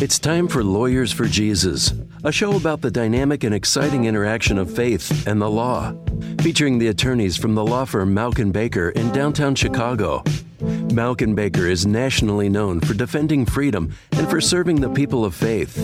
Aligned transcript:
It's 0.00 0.20
time 0.20 0.46
for 0.46 0.62
Lawyers 0.62 1.10
for 1.10 1.24
Jesus, 1.24 1.92
a 2.22 2.30
show 2.30 2.54
about 2.54 2.82
the 2.82 2.90
dynamic 2.90 3.42
and 3.42 3.52
exciting 3.52 4.04
interaction 4.04 4.56
of 4.56 4.72
faith 4.72 5.26
and 5.26 5.42
the 5.42 5.50
law, 5.50 5.92
featuring 6.40 6.78
the 6.78 6.86
attorneys 6.86 7.36
from 7.36 7.56
the 7.56 7.64
law 7.64 7.84
firm 7.84 8.14
Mauck 8.14 8.52
Baker 8.52 8.90
in 8.90 9.10
downtown 9.10 9.56
Chicago. 9.56 10.22
Mauck 10.60 11.34
Baker 11.34 11.66
is 11.66 11.84
nationally 11.84 12.48
known 12.48 12.78
for 12.78 12.94
defending 12.94 13.44
freedom 13.44 13.92
and 14.12 14.30
for 14.30 14.40
serving 14.40 14.80
the 14.80 14.90
people 14.90 15.24
of 15.24 15.34
faith. 15.34 15.76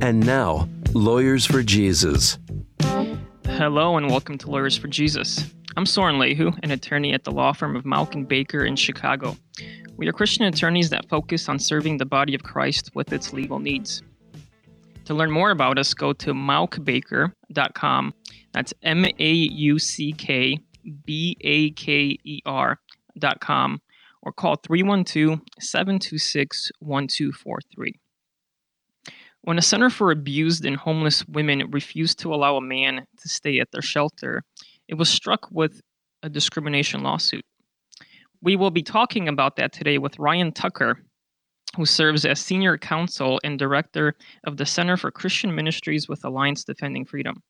And 0.00 0.24
now, 0.24 0.68
Lawyers 0.92 1.44
for 1.44 1.64
Jesus. 1.64 2.38
Hello 3.46 3.96
and 3.96 4.08
welcome 4.08 4.38
to 4.38 4.48
Lawyers 4.48 4.76
for 4.76 4.86
Jesus. 4.86 5.44
I'm 5.76 5.86
Sorin 5.86 6.20
Leahu, 6.20 6.56
an 6.62 6.70
attorney 6.70 7.12
at 7.14 7.24
the 7.24 7.32
law 7.32 7.52
firm 7.52 7.74
of 7.74 7.82
Mauck 7.82 8.28
Baker 8.28 8.64
in 8.64 8.76
Chicago. 8.76 9.36
We 10.00 10.08
are 10.08 10.12
Christian 10.14 10.46
attorneys 10.46 10.88
that 10.88 11.10
focus 11.10 11.46
on 11.46 11.58
serving 11.58 11.98
the 11.98 12.06
body 12.06 12.34
of 12.34 12.42
Christ 12.42 12.90
with 12.94 13.12
its 13.12 13.34
legal 13.34 13.58
needs. 13.58 14.02
To 15.04 15.12
learn 15.12 15.30
more 15.30 15.50
about 15.50 15.78
us, 15.78 15.92
go 15.92 16.14
to 16.14 16.32
mauckbaker.com. 16.32 18.14
That's 18.54 18.72
M 18.82 19.04
A 19.04 19.30
U 19.30 19.78
C 19.78 20.12
K 20.12 20.58
B 21.04 21.36
A 21.42 21.72
K 21.72 22.16
E 22.24 22.40
R.com 22.46 23.82
or 24.22 24.32
call 24.32 24.56
312 24.56 25.38
726 25.60 26.72
1243. 26.78 27.92
When 29.42 29.58
a 29.58 29.62
center 29.62 29.90
for 29.90 30.10
abused 30.10 30.64
and 30.64 30.78
homeless 30.78 31.28
women 31.28 31.70
refused 31.70 32.18
to 32.20 32.32
allow 32.32 32.56
a 32.56 32.62
man 32.62 33.06
to 33.18 33.28
stay 33.28 33.60
at 33.60 33.70
their 33.70 33.82
shelter, 33.82 34.44
it 34.88 34.94
was 34.94 35.10
struck 35.10 35.50
with 35.50 35.82
a 36.22 36.30
discrimination 36.30 37.02
lawsuit. 37.02 37.44
We 38.42 38.56
will 38.56 38.70
be 38.70 38.82
talking 38.82 39.28
about 39.28 39.56
that 39.56 39.72
today 39.72 39.98
with 39.98 40.18
Ryan 40.18 40.52
Tucker, 40.52 40.98
who 41.76 41.84
serves 41.84 42.24
as 42.24 42.40
Senior 42.40 42.78
Counsel 42.78 43.38
and 43.44 43.58
Director 43.58 44.14
of 44.44 44.56
the 44.56 44.64
Center 44.64 44.96
for 44.96 45.10
Christian 45.10 45.54
Ministries 45.54 46.08
with 46.08 46.24
Alliance 46.24 46.64
Defending 46.64 47.04
Freedom. 47.04 47.42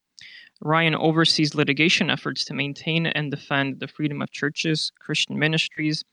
Ryan 0.61 0.97
oversees 0.97 1.55
litigation 1.55 2.11
efforts 2.11 2.45
to 2.47 2.55
maintain 2.55 3.07
and 3.07 3.31
defend 3.31 3.79
the 3.79 3.87
freedom 3.87 4.21
of 4.21 4.33
churches, 4.33 4.91
Christian 4.99 5.39
ministries, 5.39 6.05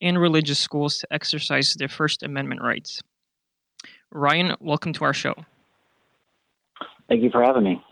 and 0.00 0.18
religious 0.18 0.58
schools 0.58 0.98
to 0.98 1.12
exercise 1.12 1.74
their 1.74 1.88
First 1.88 2.22
Amendment 2.22 2.62
rights. 2.62 3.02
Ryan, 4.12 4.56
welcome 4.60 4.92
to 4.94 5.04
our 5.04 5.12
show. 5.12 5.34
Thank 7.08 7.22
you 7.22 7.30
for 7.30 7.42
having 7.42 7.64
me. 7.64 7.82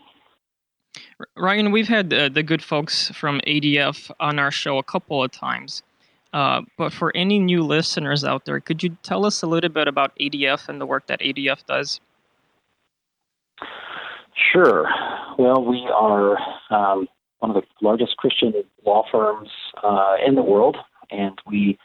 Ryan, 1.35 1.71
we've 1.71 1.87
had 1.89 2.13
uh, 2.13 2.29
the 2.29 2.43
good 2.43 2.63
folks 2.63 3.09
from 3.09 3.41
ADF 3.45 4.09
on 4.21 4.39
our 4.39 4.51
show 4.51 4.77
a 4.77 4.83
couple 4.83 5.21
of 5.21 5.31
times. 5.31 5.83
Uh, 6.31 6.61
but 6.77 6.93
for 6.93 7.15
any 7.15 7.39
new 7.39 7.63
listeners 7.63 8.23
out 8.23 8.45
there, 8.45 8.59
could 8.59 8.83
you 8.83 8.95
tell 9.01 9.25
us 9.25 9.41
a 9.41 9.47
little 9.47 9.69
bit 9.69 9.87
about 9.87 10.15
ADF 10.19 10.69
and 10.69 10.79
the 10.79 10.85
work 10.85 11.07
that 11.07 11.19
ADF 11.21 11.65
does? 11.65 11.99
Sure. 14.53 14.87
Well, 15.37 15.63
we 15.65 15.87
are 15.93 16.37
um, 16.69 17.07
one 17.39 17.51
of 17.51 17.55
the 17.55 17.63
largest 17.81 18.17
Christian 18.17 18.53
law 18.85 19.03
firms 19.11 19.49
uh, 19.83 20.15
in 20.25 20.35
the 20.35 20.41
world, 20.41 20.77
and 21.09 21.37
we 21.47 21.77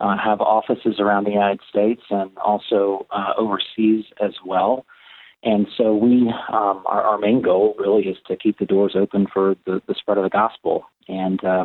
uh, 0.00 0.16
have 0.16 0.40
offices 0.40 0.98
around 0.98 1.24
the 1.24 1.30
United 1.30 1.60
States 1.68 2.02
and 2.10 2.30
also 2.38 3.06
uh, 3.10 3.32
overseas 3.36 4.06
as 4.22 4.32
well. 4.44 4.86
And 5.42 5.66
so 5.76 5.94
we, 5.94 6.32
um, 6.52 6.82
our, 6.86 7.02
our, 7.02 7.18
main 7.18 7.40
goal 7.40 7.74
really 7.78 8.02
is 8.02 8.18
to 8.26 8.36
keep 8.36 8.58
the 8.58 8.66
doors 8.66 8.94
open 8.94 9.26
for 9.32 9.56
the, 9.64 9.80
the 9.86 9.94
spread 9.94 10.18
of 10.18 10.24
the 10.24 10.30
gospel. 10.30 10.84
And 11.08 11.42
uh, 11.42 11.64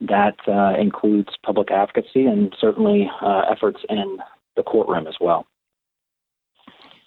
that 0.00 0.36
uh, 0.46 0.78
includes 0.78 1.30
public 1.44 1.70
advocacy 1.70 2.26
and 2.26 2.54
certainly 2.60 3.10
uh, 3.22 3.42
efforts 3.50 3.80
in 3.88 4.18
the 4.56 4.62
courtroom 4.62 5.06
as 5.06 5.14
well. 5.20 5.46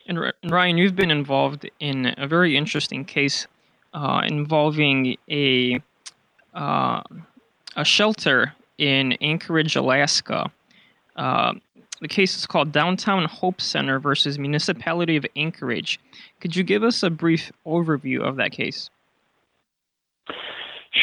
And 0.08 0.20
Ryan, 0.50 0.78
you've 0.78 0.96
been 0.96 1.12
involved 1.12 1.70
in 1.80 2.16
a 2.18 2.28
very 2.28 2.58
interesting 2.58 3.06
case 3.06 3.46
uh, 3.94 4.22
involving 4.26 5.18
a 5.30 5.80
uh, 6.56 7.02
a 7.76 7.86
shelter 7.86 8.54
in 8.80 9.14
Anchorage, 9.22 9.76
Alaska. 9.76 10.52
Uh, 11.16 11.54
the 12.02 12.08
case 12.08 12.36
is 12.38 12.48
called 12.48 12.72
Downtown 12.72 13.26
Hope 13.26 13.62
Center 13.62 14.00
versus 14.00 14.40
Municipality 14.40 15.16
of 15.16 15.26
Anchorage. 15.36 16.00
Could 16.40 16.56
you 16.56 16.64
give 16.64 16.84
us 16.84 17.04
a 17.04 17.10
brief 17.10 17.52
overview 17.68 18.22
of 18.22 18.38
that 18.38 18.52
case? 18.52 18.90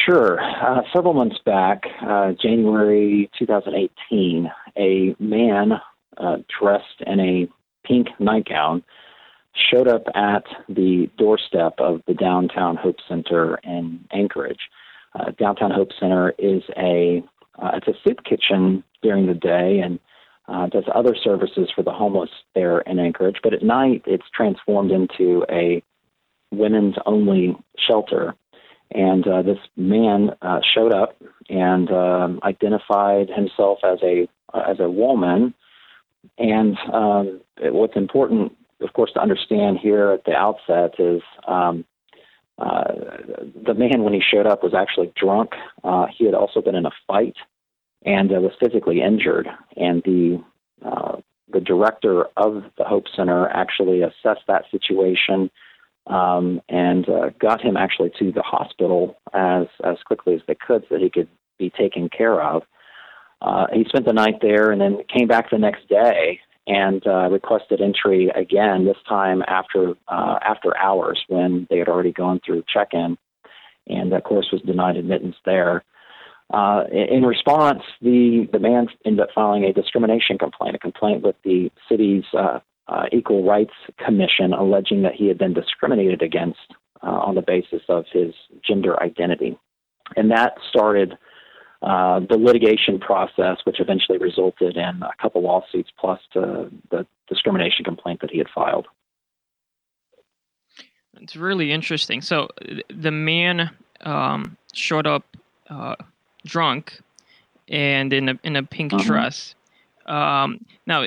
Sure. 0.06 0.40
Uh, 0.40 0.82
several 0.94 1.14
months 1.14 1.38
back, 1.44 1.82
uh, 2.06 2.32
January 2.40 3.28
2018, 3.36 4.48
a 4.78 5.16
man 5.18 5.72
uh, 6.16 6.36
dressed 6.60 7.02
in 7.04 7.18
a 7.18 7.48
pink 7.84 8.08
nightgown 8.20 8.84
showed 9.72 9.88
up 9.88 10.04
at 10.14 10.44
the 10.68 11.10
doorstep 11.18 11.74
of 11.78 12.02
the 12.06 12.14
Downtown 12.14 12.76
Hope 12.76 12.98
Center 13.08 13.58
in 13.64 14.04
Anchorage. 14.12 14.60
Uh, 15.18 15.32
Downtown 15.40 15.72
Hope 15.72 15.90
Center 15.98 16.34
is 16.38 16.62
a 16.76 17.24
uh, 17.60 17.70
it's 17.74 17.88
a 17.88 17.94
soup 18.06 18.22
kitchen 18.22 18.84
during 19.02 19.26
the 19.26 19.34
day 19.34 19.80
and 19.80 19.98
uh, 20.46 20.66
does 20.68 20.84
other 20.94 21.16
services 21.16 21.68
for 21.74 21.82
the 21.82 21.90
homeless 21.90 22.30
there 22.54 22.80
in 22.82 23.00
Anchorage. 23.00 23.38
But 23.42 23.54
at 23.54 23.62
night, 23.62 24.02
it's 24.06 24.30
transformed 24.32 24.92
into 24.92 25.44
a 25.50 25.82
women's 26.52 26.94
only 27.06 27.56
shelter 27.78 28.34
and 28.90 29.26
uh, 29.26 29.42
this 29.42 29.58
man 29.76 30.30
uh, 30.42 30.60
showed 30.74 30.92
up 30.92 31.16
and 31.48 31.90
um, 31.90 32.40
identified 32.42 33.28
himself 33.28 33.78
as 33.84 33.98
a 34.02 34.28
uh, 34.54 34.62
as 34.68 34.80
a 34.80 34.88
woman. 34.88 35.54
And 36.38 36.76
um, 36.92 37.40
what's 37.58 37.96
important, 37.96 38.52
of 38.80 38.92
course, 38.92 39.12
to 39.14 39.20
understand 39.20 39.78
here 39.78 40.10
at 40.10 40.24
the 40.24 40.34
outset 40.34 40.94
is 40.98 41.22
um, 41.46 41.84
uh, 42.58 42.84
the 43.64 43.74
man 43.74 44.02
when 44.02 44.12
he 44.12 44.20
showed 44.20 44.46
up 44.46 44.62
was 44.62 44.74
actually 44.74 45.12
drunk. 45.16 45.52
Uh, 45.84 46.06
he 46.16 46.24
had 46.24 46.34
also 46.34 46.60
been 46.60 46.74
in 46.74 46.86
a 46.86 46.90
fight 47.06 47.36
and 48.04 48.32
uh, 48.32 48.40
was 48.40 48.52
physically 48.60 49.02
injured. 49.02 49.48
And 49.76 50.02
the 50.04 50.42
the 51.52 51.60
director 51.60 52.26
of 52.36 52.64
the 52.76 52.84
Hope 52.84 53.04
Center 53.14 53.48
actually 53.48 54.02
assessed 54.02 54.46
that 54.48 54.64
situation 54.70 55.48
um, 56.06 56.60
and 56.68 57.08
uh, 57.08 57.30
got 57.40 57.60
him 57.60 57.76
actually 57.76 58.10
to 58.18 58.32
the 58.32 58.42
hospital 58.42 59.16
as 59.34 59.66
as 59.84 59.96
quickly 60.06 60.34
as 60.34 60.40
they 60.46 60.54
could 60.54 60.82
so 60.82 60.94
that 60.94 61.02
he 61.02 61.10
could 61.10 61.28
be 61.58 61.70
taken 61.70 62.08
care 62.08 62.40
of. 62.42 62.62
Uh, 63.42 63.66
he 63.72 63.84
spent 63.88 64.06
the 64.06 64.12
night 64.12 64.36
there 64.40 64.70
and 64.70 64.80
then 64.80 64.98
came 65.14 65.28
back 65.28 65.50
the 65.50 65.58
next 65.58 65.88
day 65.88 66.40
and 66.66 67.06
uh, 67.06 67.28
requested 67.30 67.80
entry 67.80 68.28
again. 68.34 68.84
This 68.84 68.96
time 69.08 69.42
after 69.46 69.94
uh, 70.08 70.38
after 70.42 70.76
hours 70.76 71.22
when 71.28 71.66
they 71.70 71.78
had 71.78 71.88
already 71.88 72.12
gone 72.12 72.40
through 72.44 72.64
check-in, 72.72 73.16
and 73.86 74.12
of 74.12 74.24
course 74.24 74.48
was 74.52 74.62
denied 74.62 74.96
admittance 74.96 75.36
there. 75.44 75.84
Uh, 76.52 76.84
in 76.92 77.24
response, 77.24 77.82
the, 78.00 78.48
the 78.52 78.60
man 78.60 78.86
ended 79.04 79.20
up 79.20 79.28
filing 79.34 79.64
a 79.64 79.72
discrimination 79.72 80.38
complaint, 80.38 80.76
a 80.76 80.78
complaint 80.78 81.22
with 81.22 81.34
the 81.42 81.70
city's 81.88 82.22
uh, 82.38 82.60
uh, 82.88 83.06
Equal 83.12 83.44
Rights 83.44 83.74
Commission 84.04 84.52
alleging 84.52 85.02
that 85.02 85.14
he 85.14 85.26
had 85.26 85.38
been 85.38 85.54
discriminated 85.54 86.22
against 86.22 86.74
uh, 87.02 87.10
on 87.10 87.34
the 87.34 87.42
basis 87.42 87.82
of 87.88 88.04
his 88.12 88.34
gender 88.66 89.00
identity. 89.02 89.58
And 90.16 90.30
that 90.30 90.54
started 90.70 91.18
uh, 91.82 92.20
the 92.20 92.36
litigation 92.36 92.98
process, 92.98 93.58
which 93.64 93.80
eventually 93.80 94.18
resulted 94.18 94.76
in 94.76 95.02
a 95.02 95.10
couple 95.20 95.42
lawsuits 95.42 95.90
plus 95.98 96.20
the 96.34 96.70
discrimination 97.28 97.84
complaint 97.84 98.20
that 98.20 98.30
he 98.30 98.38
had 98.38 98.48
filed. 98.54 98.86
It's 101.20 101.36
really 101.36 101.72
interesting. 101.72 102.20
So 102.20 102.48
the 102.88 103.10
man 103.10 103.70
um, 104.02 104.56
showed 104.72 105.06
up 105.06 105.24
uh, 105.68 105.96
drunk 106.44 107.00
and 107.68 108.12
in 108.12 108.28
a 108.28 108.38
in 108.44 108.56
a 108.56 108.62
pink 108.62 108.92
uh-huh. 108.92 109.04
dress. 109.04 109.54
Um, 110.06 110.64
now, 110.86 111.04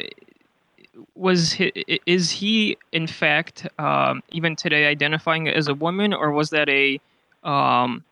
was 1.15 1.53
he, 1.53 1.99
is 2.05 2.31
he 2.31 2.77
in 2.91 3.07
fact 3.07 3.67
um, 3.77 4.21
even 4.29 4.55
today 4.55 4.85
identifying 4.85 5.47
as 5.47 5.67
a 5.67 5.73
woman, 5.73 6.13
or 6.13 6.31
was 6.31 6.49
that 6.51 6.69
a, 6.69 6.99
um, 7.43 8.03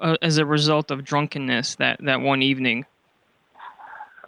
a, 0.00 0.16
as 0.22 0.38
a 0.38 0.46
result 0.46 0.90
of 0.90 1.04
drunkenness 1.04 1.76
that 1.76 1.98
that 2.00 2.20
one 2.20 2.42
evening? 2.42 2.86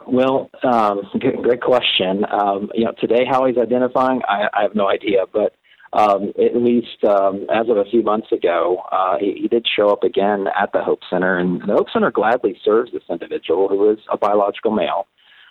Well, 0.07 0.51
um, 0.63 1.03
great 1.19 1.61
question. 1.61 2.25
Um, 2.31 2.71
you 2.75 2.85
know, 2.85 2.93
today 3.01 3.25
how 3.29 3.45
he's 3.47 3.59
identifying, 3.59 4.23
I, 4.29 4.49
I 4.55 4.63
have 4.63 4.77
no 4.77 4.89
idea, 4.89 5.25
but 5.33 5.55
um, 5.93 6.33
at 6.39 6.55
least 6.55 7.03
um, 7.05 7.47
as 7.53 7.69
of 7.69 7.77
a 7.77 7.85
few 7.85 8.03
months 8.03 8.31
ago, 8.31 8.83
uh, 8.93 9.19
he, 9.19 9.39
he 9.43 9.49
did 9.49 9.67
show 9.67 9.89
up 9.89 10.05
again 10.05 10.47
at 10.57 10.73
the 10.73 10.83
Hope 10.83 11.01
Center, 11.11 11.39
and 11.39 11.61
the 11.63 11.73
Hope 11.73 11.89
Center 11.93 12.11
gladly 12.13 12.57
serves 12.65 12.93
this 12.93 13.03
individual 13.11 13.69
who 13.69 13.91
is 13.91 13.99
a 14.13 14.17
biological 14.17 14.71
male. 14.71 15.07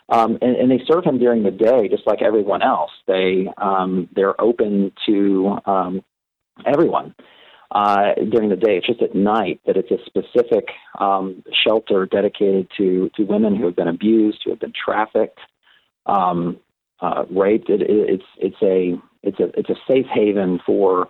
Um, 0.10 0.38
and, 0.42 0.56
and, 0.56 0.70
they 0.70 0.82
serve 0.88 1.04
him 1.04 1.18
during 1.18 1.42
the 1.42 1.50
day, 1.50 1.88
just 1.90 2.06
like 2.06 2.22
everyone 2.22 2.62
else. 2.62 2.92
They 3.08 3.48
um, 3.58 4.08
they're 4.16 4.40
open 4.40 4.92
to 5.08 5.58
um, 5.66 6.04
everyone 6.64 7.16
uh, 7.72 8.14
during 8.30 8.50
the 8.50 8.56
day. 8.56 8.78
It's 8.78 8.86
just 8.86 9.02
at 9.02 9.16
night 9.16 9.62
that 9.66 9.78
it's 9.78 9.90
a 9.90 9.98
specific 10.06 10.68
um, 11.00 11.44
shelter 11.66 12.06
dedicated 12.06 12.68
to 12.78 13.10
to 13.16 13.24
women 13.24 13.56
who 13.56 13.66
have 13.66 13.76
been 13.76 13.88
abused, 13.88 14.42
who 14.46 14.52
have 14.52 14.60
been 14.60 14.74
trafficked. 14.74 15.40
Um, 16.06 16.60
uh, 17.02 17.26
raped. 17.30 17.70
It, 17.70 17.82
it, 17.82 17.90
it's 17.90 18.24
it's 18.38 18.62
a 18.62 19.02
it's 19.24 19.40
a 19.40 19.60
it's 19.60 19.70
a 19.70 19.76
safe 19.88 20.06
haven 20.14 20.60
for 20.66 21.08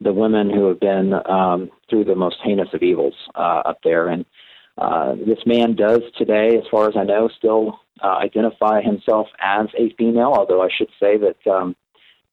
the 0.00 0.12
women 0.12 0.50
who 0.50 0.68
have 0.68 0.80
been 0.80 1.12
um, 1.28 1.70
through 1.88 2.04
the 2.04 2.14
most 2.14 2.36
heinous 2.44 2.68
of 2.72 2.82
evils 2.82 3.14
uh, 3.34 3.62
up 3.64 3.78
there. 3.84 4.08
And 4.08 4.24
uh, 4.76 5.14
this 5.14 5.38
man 5.46 5.76
does 5.76 6.02
today, 6.18 6.56
as 6.56 6.64
far 6.70 6.88
as 6.88 6.94
I 6.96 7.04
know, 7.04 7.28
still 7.36 7.80
uh, 8.02 8.16
identify 8.18 8.82
himself 8.82 9.28
as 9.40 9.66
a 9.78 9.94
female. 9.96 10.32
Although 10.36 10.62
I 10.62 10.68
should 10.76 10.90
say 11.00 11.16
that 11.18 11.46
um, 11.50 11.76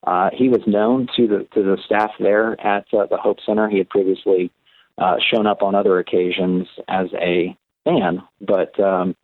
uh, 0.04 0.30
he 0.32 0.48
was 0.48 0.60
known 0.66 1.08
to 1.16 1.26
the 1.26 1.46
to 1.54 1.62
the 1.62 1.78
staff 1.84 2.10
there 2.18 2.60
at 2.60 2.86
uh, 2.92 3.06
the 3.06 3.16
Hope 3.16 3.38
Center. 3.44 3.68
He 3.68 3.78
had 3.78 3.88
previously 3.88 4.50
uh, 4.98 5.16
shown 5.32 5.46
up 5.46 5.62
on 5.62 5.74
other 5.74 5.98
occasions 5.98 6.66
as 6.88 7.08
a 7.14 7.56
man, 7.86 8.22
but 8.40 8.78
um, 8.80 9.16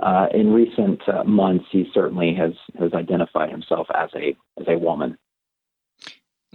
uh, 0.00 0.26
in 0.32 0.52
recent 0.52 1.00
uh, 1.08 1.24
months, 1.24 1.66
he 1.70 1.90
certainly 1.92 2.34
has 2.34 2.52
has 2.78 2.92
identified 2.92 3.50
himself 3.50 3.86
as 3.94 4.10
a 4.14 4.36
as 4.60 4.66
a 4.68 4.78
woman. 4.78 5.16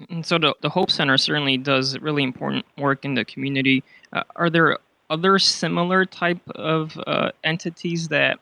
And 0.09 0.25
so 0.25 0.39
the, 0.39 0.55
the 0.61 0.69
Hope 0.69 0.89
Center 0.89 1.17
certainly 1.17 1.57
does 1.57 1.99
really 1.99 2.23
important 2.23 2.65
work 2.77 3.05
in 3.05 3.13
the 3.13 3.25
community. 3.25 3.83
Uh, 4.11 4.23
are 4.35 4.49
there 4.49 4.77
other 5.09 5.37
similar 5.37 6.05
type 6.05 6.41
of 6.55 6.99
uh, 7.05 7.31
entities 7.43 8.07
that 8.07 8.39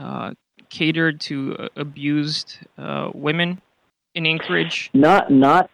uh, 0.00 0.32
cater 0.70 1.12
to 1.12 1.56
uh, 1.58 1.68
abused 1.76 2.58
uh, 2.78 3.10
women 3.14 3.60
in 4.14 4.26
Anchorage? 4.26 4.90
Not, 4.94 5.30
not, 5.30 5.70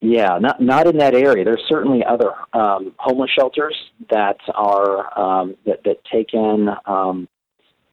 yeah, 0.00 0.38
not 0.40 0.60
not 0.60 0.86
in 0.86 0.98
that 0.98 1.14
area. 1.14 1.44
There's 1.44 1.64
certainly 1.68 2.04
other 2.04 2.32
um, 2.52 2.94
homeless 2.98 3.30
shelters 3.36 3.76
that 4.10 4.38
are 4.54 5.18
um, 5.18 5.56
that 5.66 5.82
that 5.84 6.04
take 6.10 6.34
in 6.34 6.68
um, 6.86 7.28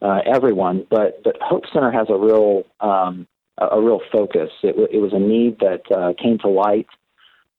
uh, 0.01 0.19
everyone, 0.25 0.85
but 0.89 1.23
but 1.23 1.35
Hope 1.41 1.63
Center 1.73 1.91
has 1.91 2.07
a 2.09 2.15
real 2.15 2.63
um, 2.79 3.27
a, 3.57 3.81
real 3.81 4.01
focus. 4.11 4.49
It, 4.61 4.75
it 4.91 4.99
was 4.99 5.13
a 5.13 5.19
need 5.19 5.59
that 5.59 5.81
uh, 5.91 6.13
came 6.21 6.37
to 6.39 6.47
light 6.47 6.87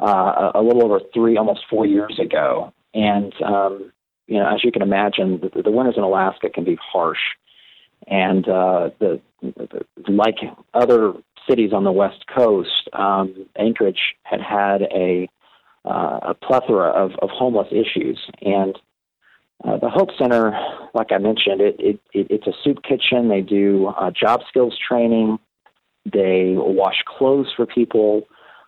uh, 0.01 0.51
a, 0.55 0.61
a 0.61 0.63
little 0.63 0.85
over 0.85 1.01
three, 1.13 1.37
almost 1.37 1.63
four 1.69 1.85
years 1.85 2.19
ago, 2.21 2.73
and 2.95 3.33
um, 3.43 3.93
you 4.29 4.39
know, 4.39 4.49
as 4.53 4.63
you 4.63 4.71
can 4.71 4.83
imagine, 4.83 5.41
the, 5.41 5.63
the 5.63 5.71
winters 5.71 5.95
in 5.97 6.05
Alaska 6.05 6.51
can 6.51 6.65
be 6.65 6.79
harsh, 6.81 7.19
and 8.07 8.49
uh, 8.49 8.91
the, 8.99 9.21
the 9.43 9.85
like 10.09 10.37
other 10.75 11.13
cities 11.49 11.73
on 11.73 11.85
the 11.85 11.93
west 11.93 12.25
coast, 12.35 12.89
um, 12.93 13.47
Anchorage 13.59 14.17
had 14.23 14.41
had 14.41 14.83
a 14.83 15.29
uh, 15.85 16.19
a 16.23 16.35
plethora 16.35 16.89
of, 16.89 17.13
of 17.23 17.31
homeless 17.31 17.69
issues, 17.71 18.19
and 18.43 18.77
uh, 19.65 19.79
the 19.79 19.89
Hope 19.89 20.11
Center, 20.19 20.53
like 20.95 21.13
I 21.13 21.19
mentioned, 21.19 21.61
it, 21.61 21.77
it, 21.79 22.01
it 22.13 22.27
it's 22.29 22.47
a 22.47 22.53
soup 22.63 22.83
kitchen. 22.83 23.29
They 23.29 23.41
do 23.41 23.87
uh, 23.89 24.11
job 24.11 24.41
skills 24.49 24.77
training. 24.89 25.39
They 26.05 26.55
wash 26.57 27.03
clothes 27.07 27.53
for 27.57 27.67
people. 27.67 28.27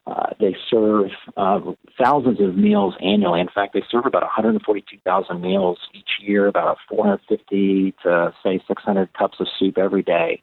Uh, 0.08 0.30
they 0.40 0.56
serve 0.70 1.10
uh, 1.36 1.60
thousands 2.02 2.40
of 2.40 2.56
meals 2.56 2.94
annually. 3.02 3.40
In 3.40 3.48
fact, 3.54 3.74
they 3.74 3.82
serve 3.90 4.06
about 4.06 4.22
142,000 4.22 5.40
meals 5.40 5.78
each 5.92 6.08
year, 6.20 6.46
about 6.46 6.78
450 6.88 7.94
to 8.02 8.32
say 8.42 8.60
600 8.66 9.12
cups 9.12 9.36
of 9.40 9.46
soup 9.58 9.76
every 9.76 10.02
day. 10.02 10.42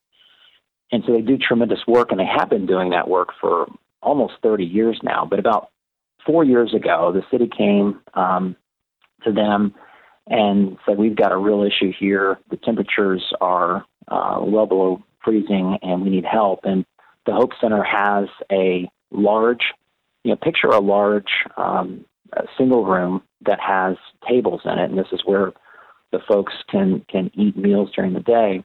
And 0.91 1.03
so 1.05 1.13
they 1.13 1.21
do 1.21 1.37
tremendous 1.37 1.79
work, 1.87 2.11
and 2.11 2.19
they 2.19 2.27
have 2.27 2.49
been 2.49 2.67
doing 2.67 2.91
that 2.91 3.07
work 3.07 3.29
for 3.41 3.67
almost 4.03 4.33
30 4.43 4.65
years 4.65 4.99
now. 5.01 5.25
But 5.27 5.39
about 5.39 5.69
four 6.25 6.43
years 6.43 6.73
ago, 6.75 7.11
the 7.11 7.23
city 7.31 7.49
came 7.57 8.01
um, 8.13 8.55
to 9.23 9.31
them 9.31 9.73
and 10.27 10.77
said, 10.85 10.97
We've 10.97 11.15
got 11.15 11.31
a 11.31 11.37
real 11.37 11.63
issue 11.63 11.91
here. 11.97 12.37
The 12.51 12.57
temperatures 12.57 13.23
are 13.41 13.83
uh, 14.07 14.39
well 14.41 14.67
below 14.67 15.03
freezing 15.23 15.79
and 15.81 16.03
we 16.03 16.11
need 16.11 16.25
help. 16.25 16.59
And 16.63 16.85
the 17.25 17.33
Hope 17.33 17.51
Center 17.59 17.83
has 17.83 18.27
a 18.51 18.87
large, 19.11 19.73
you 20.23 20.31
know, 20.31 20.37
picture 20.37 20.67
a 20.67 20.79
large 20.79 21.29
um, 21.57 22.05
a 22.33 22.43
single 22.57 22.85
room 22.85 23.21
that 23.45 23.59
has 23.59 23.95
tables 24.27 24.61
in 24.65 24.79
it, 24.79 24.89
and 24.89 24.97
this 24.97 25.11
is 25.11 25.21
where 25.25 25.53
the 26.11 26.19
folks 26.27 26.53
can 26.69 27.05
can 27.09 27.31
eat 27.33 27.57
meals 27.57 27.89
during 27.95 28.13
the 28.13 28.19
day. 28.19 28.63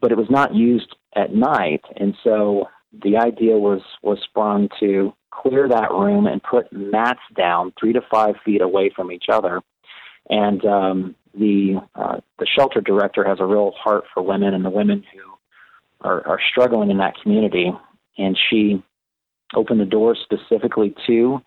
But 0.00 0.12
it 0.12 0.18
was 0.18 0.30
not 0.30 0.54
used 0.54 0.94
at 1.14 1.34
night, 1.34 1.82
and 1.96 2.14
so 2.22 2.68
the 3.02 3.16
idea 3.16 3.56
was 3.56 3.80
was 4.02 4.18
sprung 4.24 4.68
to 4.80 5.12
clear 5.30 5.68
that 5.68 5.90
room 5.90 6.26
and 6.26 6.42
put 6.42 6.72
mats 6.72 7.20
down 7.36 7.72
three 7.78 7.92
to 7.92 8.00
five 8.10 8.34
feet 8.44 8.62
away 8.62 8.90
from 8.94 9.12
each 9.12 9.26
other. 9.30 9.60
And 10.28 10.64
um, 10.64 11.14
the 11.34 11.80
uh, 11.94 12.20
the 12.38 12.46
shelter 12.46 12.80
director 12.80 13.24
has 13.24 13.38
a 13.40 13.46
real 13.46 13.72
heart 13.76 14.04
for 14.12 14.22
women 14.22 14.54
and 14.54 14.64
the 14.64 14.70
women 14.70 15.04
who 15.12 16.06
are, 16.06 16.26
are 16.26 16.40
struggling 16.50 16.90
in 16.90 16.98
that 16.98 17.14
community, 17.22 17.70
and 18.18 18.38
she 18.48 18.82
opened 19.54 19.80
the 19.80 19.84
doors 19.84 20.18
specifically 20.22 20.94
to 21.06 21.40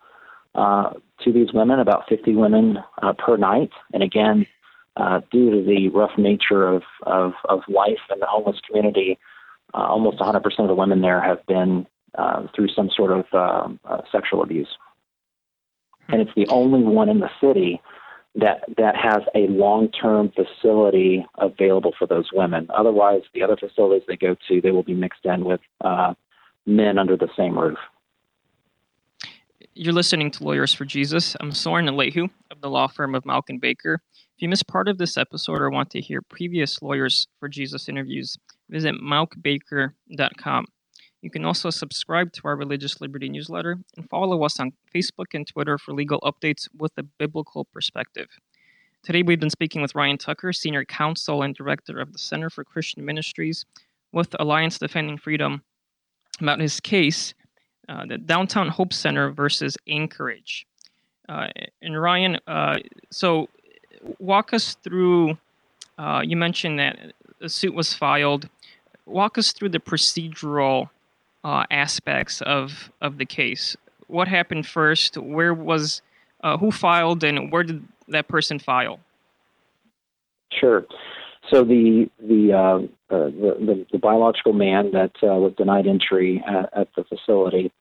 uh, 0.56 0.92
to 1.24 1.32
these 1.32 1.54
women, 1.54 1.80
about 1.80 2.08
50 2.10 2.36
women 2.36 2.80
uh, 3.02 3.14
per 3.14 3.38
night. 3.38 3.70
And 3.94 4.02
again, 4.02 4.48
uh, 4.96 5.22
due 5.32 5.52
to 5.52 5.64
the 5.64 5.90
rough 5.90 6.18
nature 6.18 6.68
of, 6.68 6.84
of, 7.04 7.34
of 7.48 7.60
life 7.68 8.00
in 8.12 8.20
the 8.20 8.26
homeless 8.26 8.58
community, 8.68 9.18
uh, 9.74 9.78
almost 9.78 10.20
100% 10.20 10.44
of 10.60 10.68
the 10.68 10.76
women 10.76 11.02
there 11.02 11.22
have 11.22 11.46
been 11.46 11.86
uh, 12.18 12.48
through 12.56 12.70
some 12.70 12.90
sort 12.96 13.12
of 13.12 13.26
uh, 13.34 14.02
sexual 14.12 14.42
abuse. 14.42 14.70
And 16.08 16.22
it's 16.22 16.32
the 16.36 16.48
only 16.48 16.82
one 16.82 17.10
in 17.10 17.20
the 17.20 17.30
city 17.40 17.82
that 18.36 18.64
that 18.78 18.96
has 18.96 19.24
a 19.36 19.48
long-term 19.48 20.32
facility 20.32 21.26
available 21.38 21.94
for 21.98 22.08
those 22.08 22.30
women. 22.34 22.68
Otherwise, 22.76 23.22
the 23.34 23.44
other 23.44 23.58
facilities 23.58 24.04
they 24.08 24.16
go 24.16 24.36
to, 24.48 24.62
they 24.62 24.72
will 24.72 24.84
be 24.84 24.94
mixed 24.94 25.26
in 25.26 25.46
with 25.46 25.62
uh, 25.82 26.14
men 26.66 26.98
under 26.98 27.18
the 27.18 27.30
same 27.38 27.58
roof. 27.58 27.78
You're 29.74 29.94
listening 29.94 30.32
to 30.32 30.44
Lawyers 30.44 30.74
for 30.74 30.86
Jesus. 30.86 31.38
I'm 31.40 31.52
Sorin 31.52 31.86
Alehu 31.86 32.30
of 32.52 32.62
the 32.62 32.70
law 32.70 32.88
firm 32.88 33.16
of 33.16 33.24
Mauck 33.24 33.44
and 33.50 33.62
Baker. 33.62 34.02
If 34.36 34.42
you 34.42 34.50
missed 34.50 34.68
part 34.68 34.88
of 34.88 34.98
this 34.98 35.18
episode 35.18 35.62
or 35.62 35.70
want 35.70 35.90
to 35.92 36.02
hear 36.02 36.22
previous 36.22 36.82
Lawyers 36.82 37.28
for 37.40 37.48
Jesus 37.48 37.88
interviews, 37.88 38.38
visit 38.70 38.96
mauckbaker.com. 38.96 40.66
You 41.22 41.30
can 41.30 41.46
also 41.46 41.70
subscribe 41.70 42.32
to 42.34 42.42
our 42.46 42.56
Religious 42.56 43.02
Liberty 43.02 43.30
newsletter 43.30 43.78
and 43.98 44.10
follow 44.10 44.44
us 44.44 44.60
on 44.60 44.74
Facebook 44.94 45.34
and 45.34 45.46
Twitter 45.46 45.78
for 45.78 45.94
legal 45.94 46.20
updates 46.22 46.68
with 46.78 46.94
a 46.98 47.04
biblical 47.04 47.66
perspective. 47.66 48.28
Today, 49.04 49.24
we've 49.24 49.40
been 49.40 49.50
speaking 49.50 49.82
with 49.82 49.96
Ryan 49.96 50.18
Tucker, 50.18 50.52
Senior 50.52 50.86
Counsel 50.86 51.42
and 51.42 51.56
Director 51.56 52.00
of 52.00 52.12
the 52.12 52.20
Center 52.20 52.50
for 52.50 52.64
Christian 52.64 53.06
Ministries 53.06 53.66
with 54.12 54.36
Alliance 54.40 54.78
Defending 54.78 55.18
Freedom, 55.18 55.62
about 56.42 56.60
his 56.60 56.80
case, 56.80 57.34
uh, 57.88 58.06
the 58.06 58.18
Downtown 58.18 58.70
Hope 58.70 58.94
Center 58.94 59.32
versus 59.32 59.78
Anchorage. 59.88 60.66
Uh, 61.28 61.48
and 61.82 62.00
Ryan, 62.00 62.40
uh, 62.48 62.78
so 63.12 63.50
walk 64.20 64.54
us 64.54 64.76
through. 64.84 65.38
Uh, 65.98 66.22
you 66.24 66.38
mentioned 66.38 66.80
that 66.80 67.14
a 67.42 67.50
suit 67.50 67.74
was 67.74 67.94
filed. 67.94 68.50
Walk 69.06 69.38
us 69.38 69.52
through 69.52 69.70
the 69.70 69.80
procedural 69.80 70.90
uh, 71.44 71.66
aspects 71.72 72.42
of 72.42 72.92
of 73.02 73.18
the 73.18 73.26
case. 73.26 73.76
What 74.08 74.28
happened 74.28 74.66
first? 74.66 75.18
Where 75.18 75.54
was 75.54 76.02
who 76.60 76.72
filed, 76.72 77.24
and 77.24 77.52
where 77.52 77.64
did 77.64 77.84
that 78.08 78.28
person 78.28 78.60
file? 78.60 79.00
Sure. 80.52 80.86
So 81.52 81.64
the 81.64 82.10
the 82.20 82.54
uh, 82.54 83.14
uh, 83.14 83.26
the, 83.26 83.58
the, 83.60 83.86
the, 83.94 83.98
biological 83.98 84.54
man 84.54 84.92
that 84.92 85.12
uh, 85.24 85.36
was 85.36 85.54
denied 85.58 85.88
entry 85.88 86.44
at, 86.48 86.70
at 86.78 86.88
the 86.96 87.04
facility, 87.04 87.72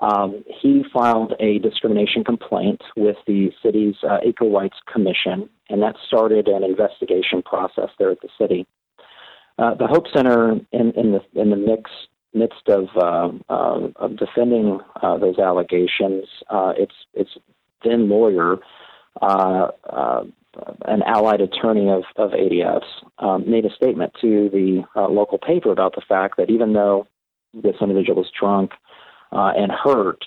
um, 0.00 0.44
he 0.60 0.84
filed 0.92 1.34
a 1.38 1.58
discrimination 1.60 2.24
complaint 2.24 2.82
with 2.96 3.16
the 3.26 3.52
city's 3.62 3.94
uh, 4.02 4.18
Equal 4.26 4.50
Rights 4.50 4.78
Commission, 4.92 5.48
and 5.68 5.82
that 5.82 5.96
started 6.06 6.48
an 6.48 6.64
investigation 6.64 7.42
process 7.42 7.90
there 7.98 8.10
at 8.10 8.20
the 8.22 8.28
city. 8.40 8.66
Uh, 9.58 9.74
the 9.74 9.86
Hope 9.86 10.06
Center, 10.12 10.52
in, 10.72 10.92
in 10.92 11.12
the 11.12 11.20
in 11.40 11.50
the 11.50 11.56
mix 11.56 11.90
midst 12.34 12.68
of, 12.68 12.88
uh, 12.96 13.30
uh, 13.52 13.88
of 13.96 14.16
defending 14.16 14.80
uh, 15.02 15.18
those 15.18 15.38
allegations, 15.38 16.24
uh, 16.50 16.72
its 16.76 16.94
its 17.14 17.30
then 17.84 18.08
lawyer, 18.08 18.56
uh, 19.20 19.68
uh, 19.90 20.24
an 20.84 21.02
allied 21.02 21.40
attorney 21.40 21.88
of, 21.88 22.02
of 22.16 22.30
ADF's, 22.32 22.86
um, 23.18 23.50
made 23.50 23.64
a 23.64 23.74
statement 23.74 24.12
to 24.20 24.50
the 24.50 24.84
uh, 24.94 25.08
local 25.08 25.38
paper 25.38 25.72
about 25.72 25.94
the 25.94 26.02
fact 26.06 26.36
that 26.36 26.50
even 26.50 26.72
though 26.72 27.06
this 27.54 27.76
individual 27.80 28.22
was 28.22 28.30
drunk 28.38 28.72
uh, 29.32 29.52
and 29.56 29.72
hurt, 29.72 30.24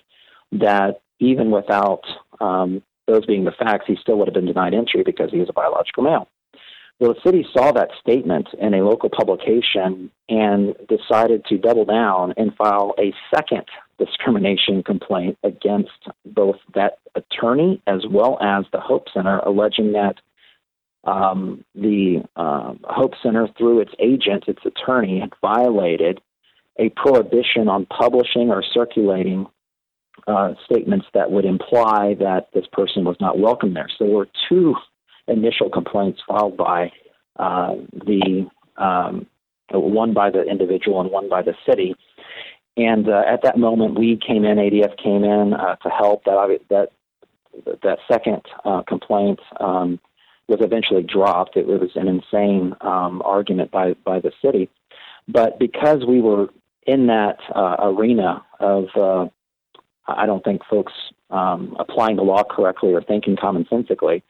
that 0.52 1.02
even 1.20 1.52
without 1.52 2.02
um, 2.42 2.82
those 3.08 3.26
being 3.26 3.46
the 3.46 3.52
facts, 3.52 3.86
he 3.88 3.96
still 4.02 4.18
would 4.18 4.28
have 4.28 4.34
been 4.34 4.46
denied 4.46 4.74
entry 4.74 5.04
because 5.04 5.32
he 5.32 5.40
was 5.40 5.50
a 5.50 5.54
biological 5.54 6.04
male. 6.04 6.28
The 7.00 7.14
city 7.26 7.46
saw 7.52 7.74
that 7.74 7.90
statement 8.00 8.48
in 8.58 8.74
a 8.74 8.86
local 8.86 9.10
publication 9.10 10.12
and 10.30 10.76
decided 10.88 11.46
to 11.46 11.58
double 11.58 11.84
down 11.84 12.34
and 12.38 12.56
file 12.56 12.96
a 12.98 13.14
second 13.34 13.66
discrimination 14.00 14.82
complaint 14.82 15.38
against 15.44 15.92
both 16.26 16.56
that 16.74 17.00
attorney 17.16 17.82
as 17.86 18.06
well 18.10 18.38
as 18.42 18.66
the 18.72 18.80
Hope 18.80 19.08
Center, 19.14 19.40
alleging 19.40 19.92
that 19.92 20.16
um, 21.04 21.64
the 21.76 22.24
uh, 22.36 22.74
Hope 22.86 23.14
Center, 23.22 23.48
through 23.58 23.82
its 23.82 23.92
agent, 24.00 24.46
its 24.48 24.66
attorney, 24.66 25.20
had 25.20 25.34
violated 25.42 26.22
a 26.78 26.90
prohibition 26.90 27.68
on 27.68 27.86
publishing 27.86 28.50
or 28.50 28.64
circulating 28.74 29.48
uh, 30.28 30.54
statements 30.64 31.06
that 31.14 31.30
would 31.30 31.46
imply 31.46 32.16
that 32.20 32.48
this 32.54 32.66
person 32.72 33.04
was 33.04 33.18
not 33.20 33.38
welcome 33.38 33.74
there. 33.74 33.90
So 33.98 34.06
there 34.06 34.16
were 34.16 34.30
two 34.50 34.76
initial 35.28 35.70
complaints 35.70 36.22
filed 36.28 36.58
by 36.58 36.92
uh, 37.38 37.76
the 37.94 38.48
um, 38.78 39.28
one 39.72 40.14
by 40.14 40.30
the 40.30 40.44
individual 40.44 41.02
and 41.02 41.12
one 41.12 41.30
by 41.30 41.42
the 41.42 41.56
city. 41.68 41.96
And 42.78 43.08
uh, 43.10 43.24
at 43.28 43.42
that 43.44 43.58
moment, 43.58 43.98
we 43.98 44.18
came 44.18 44.44
in, 44.44 44.58
ADF 44.58 44.98
came 45.02 45.24
in 45.24 45.54
uh, 45.54 45.76
to 45.78 45.90
help. 45.90 46.26
That 46.26 46.60
that 46.70 46.90
that 47.84 48.00
second 48.12 48.42
uh, 48.66 48.84
complaint 48.88 49.40
um, 49.60 50.00
was 50.48 50.60
eventually 50.62 51.04
dropped. 51.04 51.56
It, 51.56 51.70
it 51.70 51.80
was 51.80 51.92
an 51.96 52.08
insane 52.08 52.76
um, 52.82 53.22
argument 53.24 53.72
by 53.72 53.94
by 54.04 54.20
the 54.20 54.32
city, 54.44 54.70
but 55.28 55.58
because 55.58 56.06
we 56.06 56.22
were 56.22 56.50
in 56.86 57.08
that 57.08 57.38
uh, 57.54 57.78
arena 57.80 58.46
of, 58.60 58.86
uh, 58.96 59.26
I 60.08 60.26
don't 60.26 60.44
think 60.44 60.62
folks 60.70 60.94
um, 61.32 61.76
applying 61.80 62.16
the 62.16 62.22
law 62.24 62.44
correctly 62.44 62.94
or 62.94 63.02
thinking 63.02 63.36
commonsensically, 63.36 64.22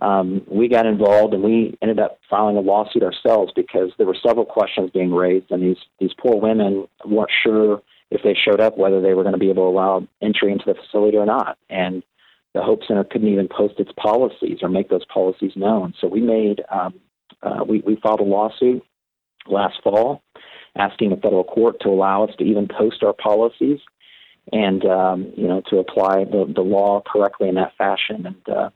um, 0.00 0.42
we 0.48 0.68
got 0.68 0.86
involved 0.86 1.34
and 1.34 1.42
we 1.42 1.76
ended 1.82 1.98
up 1.98 2.18
filing 2.28 2.56
a 2.56 2.60
lawsuit 2.60 3.02
ourselves 3.02 3.52
because 3.54 3.90
there 3.98 4.06
were 4.06 4.16
several 4.26 4.46
questions 4.46 4.90
being 4.92 5.12
raised, 5.12 5.50
and 5.50 5.62
these 5.62 5.76
these 5.98 6.12
poor 6.18 6.40
women 6.40 6.86
weren't 7.04 7.30
sure 7.42 7.82
if 8.10 8.22
they 8.22 8.34
showed 8.34 8.60
up 8.60 8.76
whether 8.76 9.00
they 9.00 9.14
were 9.14 9.22
going 9.22 9.34
to 9.34 9.38
be 9.38 9.50
able 9.50 9.64
to 9.64 9.76
allow 9.76 10.06
entry 10.22 10.50
into 10.50 10.64
the 10.66 10.74
facility 10.74 11.16
or 11.16 11.26
not, 11.26 11.58
and 11.68 12.02
the 12.54 12.62
Hope 12.62 12.80
Center 12.86 13.04
couldn't 13.04 13.28
even 13.28 13.48
post 13.48 13.74
its 13.78 13.92
policies 13.92 14.58
or 14.62 14.68
make 14.68 14.88
those 14.88 15.04
policies 15.06 15.52
known. 15.54 15.94
So 16.00 16.08
we 16.08 16.20
made 16.20 16.62
um, 16.70 16.94
uh, 17.42 17.64
we 17.66 17.80
we 17.86 17.96
filed 17.96 18.20
a 18.20 18.24
lawsuit 18.24 18.82
last 19.46 19.76
fall 19.82 20.22
asking 20.76 21.10
the 21.10 21.16
federal 21.16 21.44
court 21.44 21.80
to 21.80 21.88
allow 21.88 22.24
us 22.24 22.34
to 22.38 22.44
even 22.44 22.68
post 22.68 23.02
our 23.02 23.12
policies 23.12 23.80
and 24.52 24.84
um, 24.84 25.32
you 25.36 25.46
know 25.46 25.62
to 25.68 25.78
apply 25.78 26.24
the, 26.24 26.50
the 26.54 26.62
law 26.62 27.02
correctly 27.06 27.48
in 27.48 27.54
that 27.56 27.76
fashion 27.76 28.26
and 28.26 28.48
uh, 28.48 28.70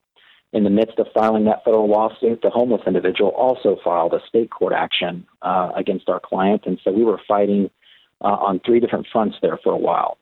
in 0.55 0.63
the 0.63 0.69
midst 0.69 0.97
of 0.99 1.07
filing 1.13 1.43
that 1.43 1.65
federal 1.65 1.89
lawsuit, 1.89 2.41
the 2.41 2.49
homeless 2.49 2.81
individual 2.87 3.31
also 3.31 3.77
filed 3.83 4.13
a 4.13 4.21
state 4.25 4.49
court 4.49 4.71
action 4.71 5.27
uh, 5.41 5.69
against 5.75 6.07
our 6.07 6.21
client, 6.21 6.63
and 6.65 6.79
so 6.81 6.93
we 6.93 7.03
were 7.03 7.19
fighting 7.27 7.69
uh, 8.21 8.27
on 8.27 8.61
three 8.65 8.79
different 8.79 9.05
fronts 9.11 9.35
there 9.41 9.59
for 9.61 9.73
a 9.73 9.77
while. 9.77 10.17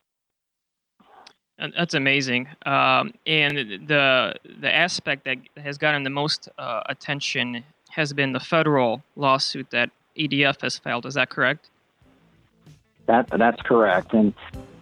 That's 1.77 1.93
amazing. 1.93 2.47
Um, 2.65 3.13
and 3.27 3.87
the 3.87 4.33
the 4.59 4.73
aspect 4.73 5.25
that 5.25 5.37
has 5.55 5.77
gotten 5.77 6.01
the 6.01 6.09
most 6.09 6.49
uh, 6.57 6.81
attention 6.87 7.63
has 7.91 8.11
been 8.11 8.33
the 8.33 8.39
federal 8.39 9.03
lawsuit 9.15 9.69
that 9.69 9.91
ADF 10.17 10.61
has 10.61 10.79
filed. 10.79 11.05
Is 11.05 11.13
that 11.13 11.29
correct? 11.29 11.69
That 13.05 13.27
that's 13.29 13.61
correct. 13.61 14.13
And 14.13 14.33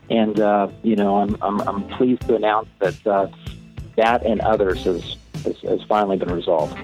and 0.09 0.39
uh, 0.39 0.69
you 0.81 0.95
know 0.95 1.17
I'm, 1.17 1.35
I'm 1.41 1.59
I'm 1.67 1.87
pleased 1.89 2.21
to 2.29 2.37
announce 2.37 2.69
that 2.79 3.05
uh, 3.05 3.27
that 3.97 4.25
and 4.25 4.39
others 4.39 4.85
has 4.85 5.17
has, 5.43 5.55
has 5.61 5.81
finally 5.87 6.17
been 6.17 6.33
resolved. 6.33 6.77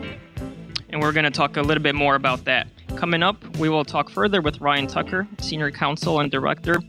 And 0.89 1.01
we're 1.01 1.11
going 1.11 1.25
to 1.25 1.31
talk 1.31 1.57
a 1.57 1.61
little 1.61 1.83
bit 1.83 1.95
more 1.95 2.15
about 2.15 2.45
that. 2.45 2.67
Coming 2.95 3.21
up, 3.21 3.57
we 3.57 3.69
will 3.69 3.85
talk 3.85 4.09
further 4.09 4.41
with 4.41 4.61
Ryan 4.61 4.87
Tucker, 4.87 5.27
Senior 5.39 5.71
Counsel 5.71 6.19
and 6.19 6.31
Director 6.31 6.79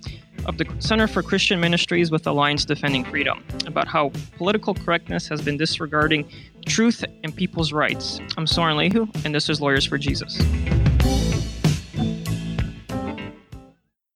of 0.46 0.56
the 0.56 0.66
Center 0.78 1.06
for 1.06 1.22
Christian 1.22 1.60
Ministries 1.60 2.10
with 2.10 2.26
Alliance 2.26 2.64
Defending 2.64 3.04
Freedom, 3.04 3.44
about 3.66 3.88
how 3.88 4.12
political 4.36 4.72
correctness 4.72 5.28
has 5.28 5.42
been 5.42 5.56
disregarding 5.56 6.28
truth 6.66 7.04
and 7.24 7.34
people's 7.34 7.72
rights. 7.72 8.20
I'm 8.36 8.46
Sorin 8.46 8.76
Leahu, 8.76 9.24
and 9.24 9.34
this 9.34 9.48
is 9.48 9.60
Lawyers 9.60 9.84
for 9.84 9.98
Jesus. 9.98 10.40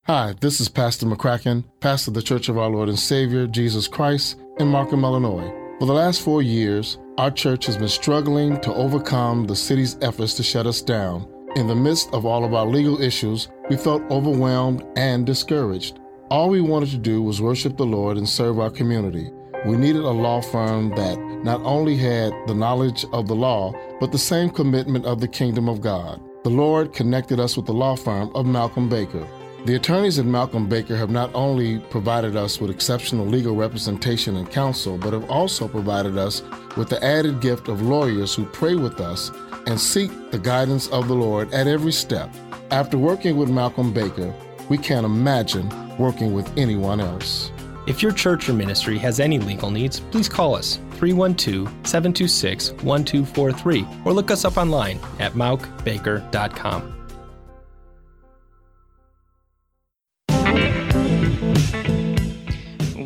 Hi, 0.07 0.35
this 0.41 0.61
is 0.61 0.69
Pastor 0.69 1.07
McCracken, 1.07 1.65
pastor 1.81 2.11
of 2.11 2.15
the 2.15 2.23
Church 2.23 2.49
of 2.49 2.59
Our 2.59 2.69
Lord 2.69 2.89
and 2.89 2.99
Savior, 2.99 3.47
Jesus 3.47 3.89
Christ, 3.89 4.37
in 4.59 4.69
Markham, 4.69 5.05
Illinois. 5.05 5.49
For 5.79 5.87
the 5.87 5.93
last 5.93 6.23
four 6.23 6.43
years, 6.43 6.99
our 7.19 7.31
church 7.31 7.66
has 7.66 7.76
been 7.76 7.88
struggling 7.88 8.59
to 8.62 8.73
overcome 8.75 9.47
the 9.47 9.57
city's 9.57 9.99
efforts 10.00 10.35
to 10.35 10.42
shut 10.42 10.66
us 10.66 10.81
down. 10.81 11.28
In 11.57 11.66
the 11.66 11.75
midst 11.75 12.12
of 12.14 12.25
all 12.25 12.45
of 12.45 12.54
our 12.54 12.66
legal 12.66 13.02
issues, 13.02 13.49
we 13.69 13.76
felt 13.76 14.02
overwhelmed 14.11 14.83
and 14.97 15.26
discouraged. 15.26 15.99
All 16.31 16.49
we 16.49 16.62
wanted 16.62 16.88
to 16.90 16.99
do 16.99 17.21
was 17.21 17.42
worship 17.42 17.76
the 17.76 17.85
Lord 17.85 18.16
and 18.16 18.26
serve 18.26 18.59
our 18.59 18.71
community. 18.71 19.31
We 19.66 19.76
needed 19.76 20.02
a 20.02 20.11
law 20.11 20.40
firm 20.40 20.88
that 20.97 21.19
not 21.45 21.61
only 21.62 21.97
had 21.97 22.33
the 22.47 22.54
knowledge 22.54 23.04
of 23.12 23.28
the 23.28 23.37
law, 23.37 23.75
but 24.00 24.11
the 24.11 24.19
same 24.19 24.49
commitment 24.49 25.04
of 25.04 25.21
the 25.21 25.28
kingdom 25.28 25.69
of 25.69 25.83
God. 25.83 26.21
The 26.45 26.50
Lord 26.50 26.95
connected 26.95 27.38
us 27.38 27.57
with 27.57 27.66
the 27.66 27.75
law 27.75 27.95
firm 27.95 28.31
of 28.35 28.47
Mauck 28.47 28.76
and 28.78 28.88
Baker. 28.88 29.28
The 29.64 29.76
attorneys 29.76 30.19
at 30.19 30.26
Mauck 30.26 30.54
and 30.54 30.69
Baker 30.69 30.97
have 30.97 31.11
not 31.11 31.31
only 31.35 31.78
provided 31.78 32.35
us 32.35 32.61
with 32.61 32.69
exceptional 32.69 33.25
legal 33.25 33.54
representation 33.54 34.37
and 34.37 34.50
counsel, 34.50 34.99
but 34.99 35.12
have 35.12 35.31
also 35.31 35.69
provided 35.69 36.19
us 36.19 36.42
with 36.76 36.88
the 36.88 37.02
added 37.04 37.40
gift 37.40 37.69
of 37.69 37.81
lawyers 37.81 38.35
who 38.35 38.45
pray 38.47 38.75
with 38.75 39.00
us 39.00 39.31
and 39.69 39.78
seek 39.78 40.11
the 40.33 40.38
guidance 40.38 40.88
of 40.88 41.07
the 41.07 41.14
Lord 41.14 41.54
at 41.54 41.69
every 41.69 41.92
step. 41.92 42.28
After 42.73 42.99
working 42.99 43.37
with 43.37 43.50
Mauck 43.50 43.78
and 43.78 43.95
Baker, 43.95 44.35
we 44.69 44.78
can't 44.78 45.07
imagine 45.07 45.69
working 45.97 46.33
with 46.33 46.50
anyone 46.59 46.99
else. 46.99 47.52
If 47.87 48.02
your 48.02 48.12
church 48.12 48.49
or 48.49 48.54
ministry 48.54 48.99
has 48.99 49.21
any 49.21 49.38
legal 49.38 49.71
needs, 49.71 50.00
please 50.00 50.28
call 50.28 50.57
us 50.57 50.81
312 50.95 51.69
726 51.87 52.73
1243 52.83 53.87
or 54.04 54.12
look 54.12 54.33
us 54.33 54.45
up 54.45 54.57
online 54.57 54.99
at 55.21 55.35
mauckbaker.com. 55.35 57.02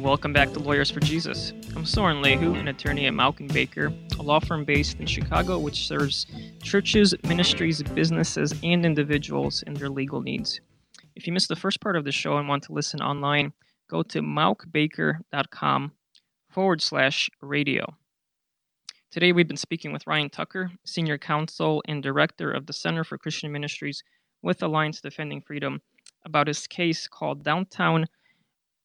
welcome 0.07 0.33
back 0.33 0.53
to 0.53 0.61
Lawyers 0.61 0.89
for 0.89 1.01
Jesus. 1.01 1.53
I'm 1.75 1.85
Sorin 1.85 2.23
Leahu, 2.23 2.57
an 2.57 2.69
attorney 2.69 3.07
at 3.07 3.13
Mauck 3.13 3.41
and 3.41 3.53
Baker, 3.53 3.93
a 4.21 4.23
law 4.23 4.39
firm 4.39 4.65
based 4.65 5.01
in 5.01 5.07
Chicago 5.07 5.59
which 5.59 5.89
serves 5.89 6.27
churches, 6.63 7.13
ministries, 7.25 7.83
businesses, 7.83 8.55
and 8.63 8.87
individuals 8.87 9.65
in 9.65 9.75
their 9.75 9.89
legal 9.89 10.21
needs. 10.21 10.61
If 11.17 11.27
you 11.27 11.33
missed 11.33 11.49
the 11.49 11.57
first 11.57 11.81
part 11.81 11.97
of 11.97 12.05
the 12.05 12.13
show 12.13 12.37
and 12.37 12.49
want 12.49 12.63
to 12.65 12.73
listen 12.73 13.01
online, 13.01 13.53
go 13.91 14.05
to 14.05 14.21
mauckbaker.com 14.21 15.93
forward 16.53 16.83
slash 16.83 17.29
radio. 17.43 17.85
Today 19.11 19.33
we've 19.33 19.49
been 19.49 19.57
speaking 19.57 19.93
with 19.93 20.07
Ryan 20.07 20.31
Tucker, 20.31 20.71
Senior 20.85 21.19
Counsel 21.19 21.83
and 21.89 22.01
Director 22.01 22.53
of 22.53 22.67
the 22.67 22.73
Center 22.73 23.03
for 23.03 23.19
Christian 23.19 23.51
Ministries 23.51 24.05
with 24.41 24.63
Alliance 24.63 25.01
Defending 25.01 25.41
Freedom, 25.41 25.83
about 26.25 26.47
his 26.47 26.69
case 26.69 27.09
called 27.09 27.43
Downtown 27.43 28.07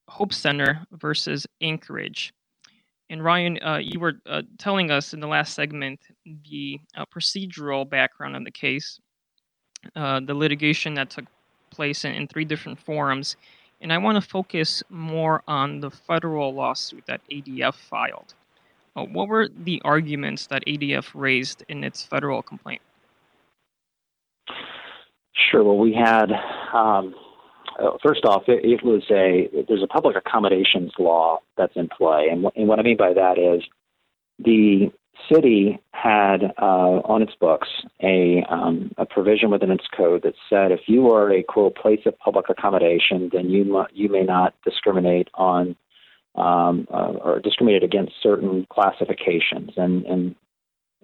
Hope 0.07 0.33
Center 0.33 0.85
versus 0.91 1.47
Anchorage. 1.61 2.33
And 3.09 3.23
Ryan, 3.23 3.59
uh, 3.61 3.79
you 3.81 3.99
were 3.99 4.13
uh, 4.25 4.43
telling 4.57 4.89
us 4.89 5.13
in 5.13 5.19
the 5.19 5.27
last 5.27 5.53
segment 5.53 5.99
the 6.49 6.79
uh, 6.95 7.05
procedural 7.13 7.87
background 7.87 8.37
of 8.37 8.45
the 8.45 8.51
case, 8.51 8.99
uh, 9.95 10.21
the 10.21 10.33
litigation 10.33 10.93
that 10.93 11.09
took 11.09 11.25
place 11.71 12.05
in, 12.05 12.13
in, 12.13 12.27
three 12.27 12.45
different 12.45 12.79
forums. 12.79 13.35
And 13.81 13.91
I 13.91 13.97
want 13.97 14.21
to 14.21 14.27
focus 14.27 14.81
more 14.89 15.43
on 15.47 15.81
the 15.81 15.89
federal 15.89 16.53
lawsuit 16.53 17.03
that 17.07 17.19
ADF 17.29 17.75
filed. 17.75 18.33
Uh, 18.95 19.03
what 19.03 19.27
were 19.27 19.49
the 19.63 19.81
arguments 19.83 20.47
that 20.47 20.63
ADF 20.65 21.11
raised 21.13 21.63
in 21.67 21.83
its 21.83 22.03
federal 22.03 22.41
complaint? 22.41 22.81
Sure. 25.33 25.63
Well, 25.63 25.77
we 25.77 25.93
had 25.93 26.31
um, 26.73 27.13
first 28.03 28.25
off, 28.25 28.43
it, 28.47 28.63
it, 28.63 28.83
was 28.83 29.03
a 29.09 29.49
there's 29.67 29.83
a 29.83 29.87
public 29.87 30.15
accommodations 30.15 30.91
law 30.99 31.39
that's 31.57 31.75
in 31.75 31.89
play, 31.89 32.27
and, 32.31 32.45
and 32.55 32.67
what 32.67 32.79
I 32.79 32.83
mean 32.83 32.97
by 32.97 33.13
that 33.13 33.37
is 33.37 33.63
the 34.39 34.91
city 35.31 35.79
had 35.91 36.53
uh, 36.57 37.01
on 37.05 37.21
its 37.21 37.33
books 37.39 37.67
a 38.01 38.43
um, 38.49 38.91
a 38.97 39.05
provision 39.05 39.51
within 39.51 39.71
its 39.71 39.85
code 39.95 40.23
that 40.23 40.33
said 40.49 40.71
if 40.71 40.81
you 40.87 41.11
are 41.11 41.31
a 41.31 41.43
quote 41.43 41.75
place 41.75 42.01
of 42.05 42.17
public 42.19 42.47
accommodation, 42.49 43.29
then 43.31 43.49
you 43.49 43.65
mu- 43.65 43.85
you 43.93 44.09
may 44.09 44.23
not 44.23 44.53
discriminate 44.65 45.29
on 45.33 45.75
um, 46.35 46.87
uh, 46.93 47.13
or 47.23 47.39
discriminate 47.39 47.83
against 47.83 48.13
certain 48.21 48.65
classifications, 48.71 49.71
and 49.77 50.05
and 50.05 50.35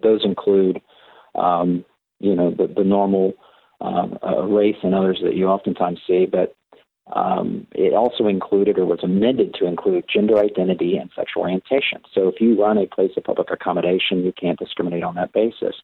those 0.02 0.24
include 0.24 0.80
um, 1.34 1.84
you 2.18 2.34
know 2.34 2.50
the, 2.50 2.66
the 2.66 2.84
normal 2.84 3.34
uh, 3.80 4.08
uh, 4.26 4.42
race 4.42 4.76
and 4.82 4.94
others 4.94 5.20
that 5.22 5.36
you 5.36 5.46
oftentimes 5.46 6.00
see, 6.06 6.26
but 6.26 6.56
um, 7.12 7.66
it 7.72 7.94
also 7.94 8.26
included 8.26 8.78
or 8.78 8.86
was 8.86 9.00
amended 9.02 9.54
to 9.54 9.66
include 9.66 10.04
gender 10.12 10.38
identity 10.38 10.96
and 10.96 11.10
sexual 11.16 11.42
orientation. 11.42 12.00
So 12.14 12.28
if 12.28 12.40
you 12.40 12.60
run 12.60 12.78
a 12.78 12.86
place 12.86 13.12
of 13.16 13.24
public 13.24 13.50
accommodation, 13.50 14.24
you 14.24 14.32
can't 14.32 14.58
discriminate 14.58 15.02
on 15.02 15.14
that 15.14 15.32
basis. 15.32 15.76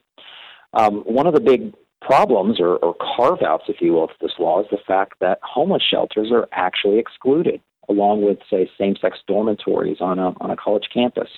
Um, 0.74 1.02
one 1.04 1.26
of 1.26 1.34
the 1.34 1.40
big 1.40 1.72
problems 2.00 2.60
or, 2.60 2.76
or 2.76 2.94
carve 2.94 3.42
outs, 3.42 3.64
if 3.68 3.80
you 3.80 3.92
will, 3.92 4.04
of 4.04 4.10
this 4.20 4.32
law 4.38 4.60
is 4.60 4.66
the 4.70 4.78
fact 4.86 5.14
that 5.20 5.38
homeless 5.42 5.82
shelters 5.82 6.30
are 6.30 6.46
actually 6.52 6.98
excluded, 6.98 7.60
along 7.88 8.22
with, 8.22 8.38
say, 8.50 8.68
same 8.76 8.96
sex 9.00 9.18
dormitories 9.26 9.98
on 10.00 10.18
a, 10.18 10.34
on 10.40 10.50
a 10.50 10.56
college 10.56 10.88
campus. 10.92 11.28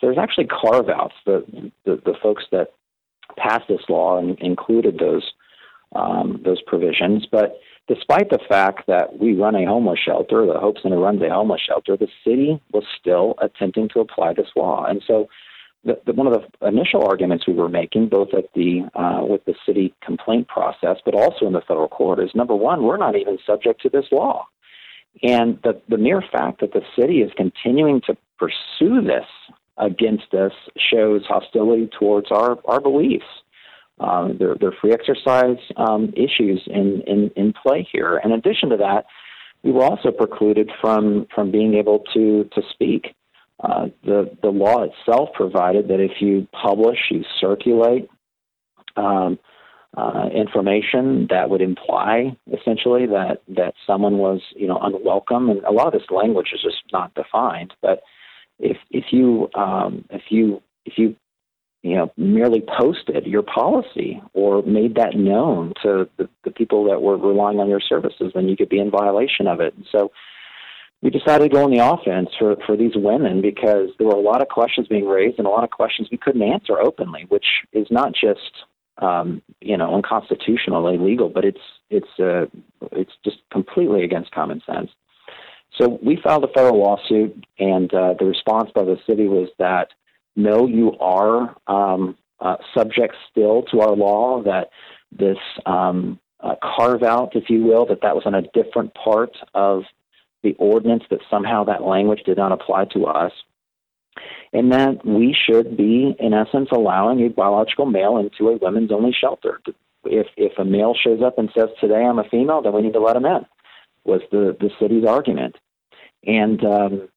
So 0.00 0.06
there's 0.06 0.18
actually 0.18 0.46
carve 0.46 0.88
outs. 0.88 1.14
The, 1.26 1.70
the, 1.84 1.96
the 2.04 2.14
folks 2.22 2.44
that 2.52 2.68
passed 3.36 3.68
this 3.68 3.80
law 3.88 4.18
and 4.18 4.38
included 4.38 4.98
those 4.98 5.32
um, 5.94 6.42
those 6.44 6.60
provisions, 6.62 7.26
but 7.30 7.58
despite 7.88 8.30
the 8.30 8.40
fact 8.48 8.86
that 8.86 9.18
we 9.18 9.34
run 9.34 9.54
a 9.54 9.66
homeless 9.66 10.00
shelter, 10.04 10.46
the 10.46 10.58
Hope 10.58 10.76
Center 10.82 10.98
runs 10.98 11.22
a 11.22 11.30
homeless 11.30 11.60
shelter, 11.66 11.96
the 11.96 12.08
city 12.24 12.60
was 12.72 12.84
still 12.98 13.34
attempting 13.40 13.88
to 13.90 14.00
apply 14.00 14.34
this 14.34 14.48
law. 14.56 14.84
And 14.84 15.02
so, 15.06 15.28
the, 15.84 16.00
the, 16.04 16.12
one 16.12 16.26
of 16.26 16.32
the 16.32 16.66
initial 16.66 17.06
arguments 17.06 17.46
we 17.46 17.54
were 17.54 17.68
making, 17.68 18.08
both 18.08 18.34
at 18.34 18.52
the 18.54 18.90
uh, 18.96 19.24
with 19.24 19.44
the 19.44 19.54
city 19.64 19.94
complaint 20.04 20.48
process, 20.48 20.96
but 21.04 21.14
also 21.14 21.46
in 21.46 21.52
the 21.52 21.60
federal 21.60 21.86
court, 21.86 22.18
is 22.18 22.30
number 22.34 22.56
one, 22.56 22.82
we're 22.82 22.96
not 22.96 23.14
even 23.16 23.38
subject 23.46 23.82
to 23.82 23.88
this 23.88 24.06
law, 24.10 24.46
and 25.22 25.60
the 25.62 25.80
the 25.88 25.96
mere 25.96 26.22
fact 26.32 26.60
that 26.60 26.72
the 26.72 26.82
city 26.98 27.20
is 27.20 27.30
continuing 27.36 28.00
to 28.00 28.16
pursue 28.36 29.00
this 29.00 29.26
against 29.78 30.34
us 30.34 30.52
shows 30.76 31.24
hostility 31.26 31.88
towards 31.98 32.32
our 32.32 32.58
our 32.64 32.80
beliefs. 32.80 33.24
Um, 33.98 34.36
there, 34.38 34.54
there 34.60 34.68
are 34.68 34.76
free 34.80 34.92
exercise 34.92 35.58
um, 35.76 36.12
issues 36.16 36.62
in, 36.66 37.02
in, 37.06 37.30
in 37.36 37.52
play 37.52 37.86
here. 37.90 38.20
In 38.22 38.32
addition 38.32 38.68
to 38.70 38.76
that, 38.76 39.06
we 39.62 39.72
were 39.72 39.84
also 39.84 40.10
precluded 40.10 40.70
from, 40.80 41.26
from 41.34 41.50
being 41.50 41.74
able 41.74 42.04
to, 42.14 42.48
to 42.54 42.62
speak. 42.72 43.14
Uh, 43.58 43.86
the, 44.04 44.30
the 44.42 44.50
law 44.50 44.84
itself 44.84 45.30
provided 45.34 45.88
that 45.88 46.00
if 46.00 46.20
you 46.20 46.46
publish, 46.52 46.98
you 47.10 47.24
circulate 47.40 48.08
um, 48.96 49.38
uh, 49.96 50.28
information 50.34 51.26
that 51.30 51.48
would 51.48 51.62
imply 51.62 52.36
essentially 52.52 53.06
that, 53.06 53.38
that 53.48 53.72
someone 53.86 54.18
was 54.18 54.40
you 54.54 54.66
know 54.66 54.78
unwelcome, 54.82 55.48
and 55.48 55.64
a 55.64 55.72
lot 55.72 55.86
of 55.86 55.94
this 55.94 56.10
language 56.10 56.48
is 56.52 56.60
just 56.62 56.82
not 56.92 57.14
defined. 57.14 57.72
But 57.80 58.02
if 58.58 58.76
if 58.90 59.04
you 59.10 59.48
um, 59.54 60.04
if 60.10 60.22
you 60.28 60.62
if 60.84 60.98
you 60.98 61.16
you 61.86 61.96
know, 61.96 62.12
merely 62.16 62.62
posted 62.78 63.26
your 63.26 63.42
policy 63.42 64.20
or 64.32 64.62
made 64.62 64.96
that 64.96 65.14
known 65.14 65.72
to 65.82 66.08
the, 66.16 66.28
the 66.44 66.50
people 66.50 66.84
that 66.84 67.00
were 67.00 67.16
relying 67.16 67.60
on 67.60 67.68
your 67.68 67.80
services, 67.80 68.32
then 68.34 68.48
you 68.48 68.56
could 68.56 68.68
be 68.68 68.80
in 68.80 68.90
violation 68.90 69.46
of 69.46 69.60
it. 69.60 69.72
So 69.92 70.10
we 71.02 71.10
decided 71.10 71.50
to 71.50 71.54
go 71.54 71.64
on 71.64 71.70
the 71.70 71.86
offense 71.86 72.30
for, 72.38 72.56
for 72.66 72.76
these 72.76 72.94
women 72.96 73.40
because 73.40 73.90
there 73.98 74.06
were 74.06 74.14
a 74.14 74.20
lot 74.20 74.42
of 74.42 74.48
questions 74.48 74.88
being 74.88 75.06
raised 75.06 75.38
and 75.38 75.46
a 75.46 75.50
lot 75.50 75.64
of 75.64 75.70
questions 75.70 76.08
we 76.10 76.18
couldn't 76.18 76.42
answer 76.42 76.78
openly, 76.78 77.26
which 77.28 77.46
is 77.72 77.86
not 77.90 78.12
just 78.12 78.64
um, 78.98 79.42
you 79.60 79.76
know 79.76 79.94
unconstitutional, 79.94 80.88
illegal, 80.88 81.28
but 81.28 81.44
it's 81.44 81.60
it's 81.90 82.08
uh, 82.18 82.46
it's 82.92 83.12
just 83.24 83.36
completely 83.52 84.04
against 84.04 84.30
common 84.32 84.62
sense. 84.66 84.90
So 85.78 85.98
we 86.02 86.18
filed 86.22 86.44
a 86.44 86.48
federal 86.48 86.80
lawsuit, 86.80 87.44
and 87.58 87.92
uh, 87.92 88.14
the 88.18 88.24
response 88.24 88.70
by 88.74 88.84
the 88.84 88.96
city 89.06 89.28
was 89.28 89.48
that 89.58 89.88
no, 90.36 90.66
you 90.66 90.92
are 91.00 91.56
um, 91.66 92.16
uh, 92.40 92.56
subject 92.76 93.14
still 93.30 93.62
to 93.72 93.80
our 93.80 93.96
law, 93.96 94.42
that 94.42 94.68
this 95.10 95.38
um, 95.64 96.20
uh, 96.40 96.54
carve 96.62 97.02
out, 97.02 97.34
if 97.34 97.48
you 97.48 97.64
will, 97.64 97.86
that 97.86 98.02
that 98.02 98.14
was 98.14 98.24
on 98.26 98.34
a 98.34 98.42
different 98.42 98.92
part 98.94 99.36
of 99.54 99.84
the 100.42 100.54
ordinance, 100.58 101.04
that 101.10 101.20
somehow 101.30 101.64
that 101.64 101.82
language 101.82 102.20
did 102.24 102.36
not 102.36 102.52
apply 102.52 102.84
to 102.84 103.06
us. 103.06 103.32
And 104.52 104.72
that 104.72 105.04
we 105.04 105.34
should 105.34 105.76
be, 105.76 106.14
in 106.18 106.32
essence, 106.32 106.68
allowing 106.72 107.20
a 107.20 107.28
biological 107.28 107.86
male 107.86 108.16
into 108.18 108.48
a 108.48 108.56
women's 108.56 108.92
only 108.92 109.12
shelter. 109.18 109.60
If, 110.04 110.28
if 110.36 110.58
a 110.58 110.64
male 110.64 110.94
shows 110.94 111.20
up 111.22 111.38
and 111.38 111.50
says, 111.56 111.68
Today 111.80 112.04
I'm 112.04 112.18
a 112.18 112.24
female, 112.24 112.62
then 112.62 112.72
we 112.72 112.82
need 112.82 112.92
to 112.92 113.00
let 113.00 113.16
him 113.16 113.26
in, 113.26 113.44
was 114.04 114.20
the, 114.30 114.56
the 114.58 114.70
city's 114.80 115.04
argument. 115.04 115.56
And 116.24 116.64
um, 116.64 117.08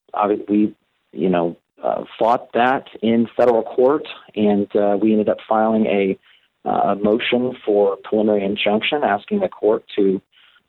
we, 0.48 0.74
you 1.12 1.28
know, 1.28 1.56
uh, 1.82 2.04
fought 2.18 2.52
that 2.52 2.86
in 3.02 3.28
federal 3.36 3.62
court, 3.62 4.06
and 4.34 4.74
uh, 4.76 4.96
we 5.00 5.12
ended 5.12 5.28
up 5.28 5.38
filing 5.48 5.86
a, 5.86 6.18
uh, 6.62 6.94
motion 7.02 7.56
for 7.64 7.96
preliminary 8.04 8.44
injunction, 8.44 9.02
asking 9.02 9.40
the 9.40 9.48
court 9.48 9.82
to 9.96 10.20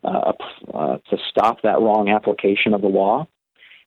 uh, 0.05 0.31
uh, 0.73 0.97
to 1.09 1.17
stop 1.29 1.61
that 1.63 1.79
wrong 1.79 2.09
application 2.09 2.73
of 2.73 2.81
the 2.81 2.87
law. 2.87 3.27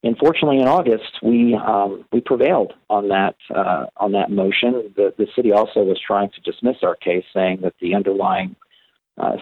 And 0.02 0.16
fortunately, 0.18 0.60
in 0.60 0.68
August, 0.68 1.18
we 1.22 1.54
um, 1.54 2.04
we 2.12 2.20
prevailed 2.20 2.74
on 2.90 3.08
that 3.08 3.36
uh, 3.54 3.86
on 3.96 4.12
that 4.12 4.30
motion. 4.30 4.92
The 4.94 5.14
the 5.16 5.26
city 5.34 5.50
also 5.50 5.82
was 5.82 5.98
trying 5.98 6.30
to 6.32 6.40
dismiss 6.42 6.76
our 6.82 6.94
case, 6.94 7.24
saying 7.32 7.60
that 7.62 7.74
the 7.80 7.94
underlying 7.94 8.54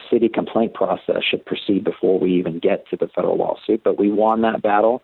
city 0.09 0.29
complaint 0.29 0.73
process 0.73 1.23
should 1.29 1.45
proceed 1.45 1.83
before 1.83 2.19
we 2.19 2.33
even 2.35 2.59
get 2.59 2.87
to 2.91 2.97
the 2.97 3.09
federal 3.09 3.39
lawsuit. 3.39 3.83
But 3.83 3.99
we 3.99 4.13
won 4.13 4.43
that 4.43 4.63
battle. 4.63 5.03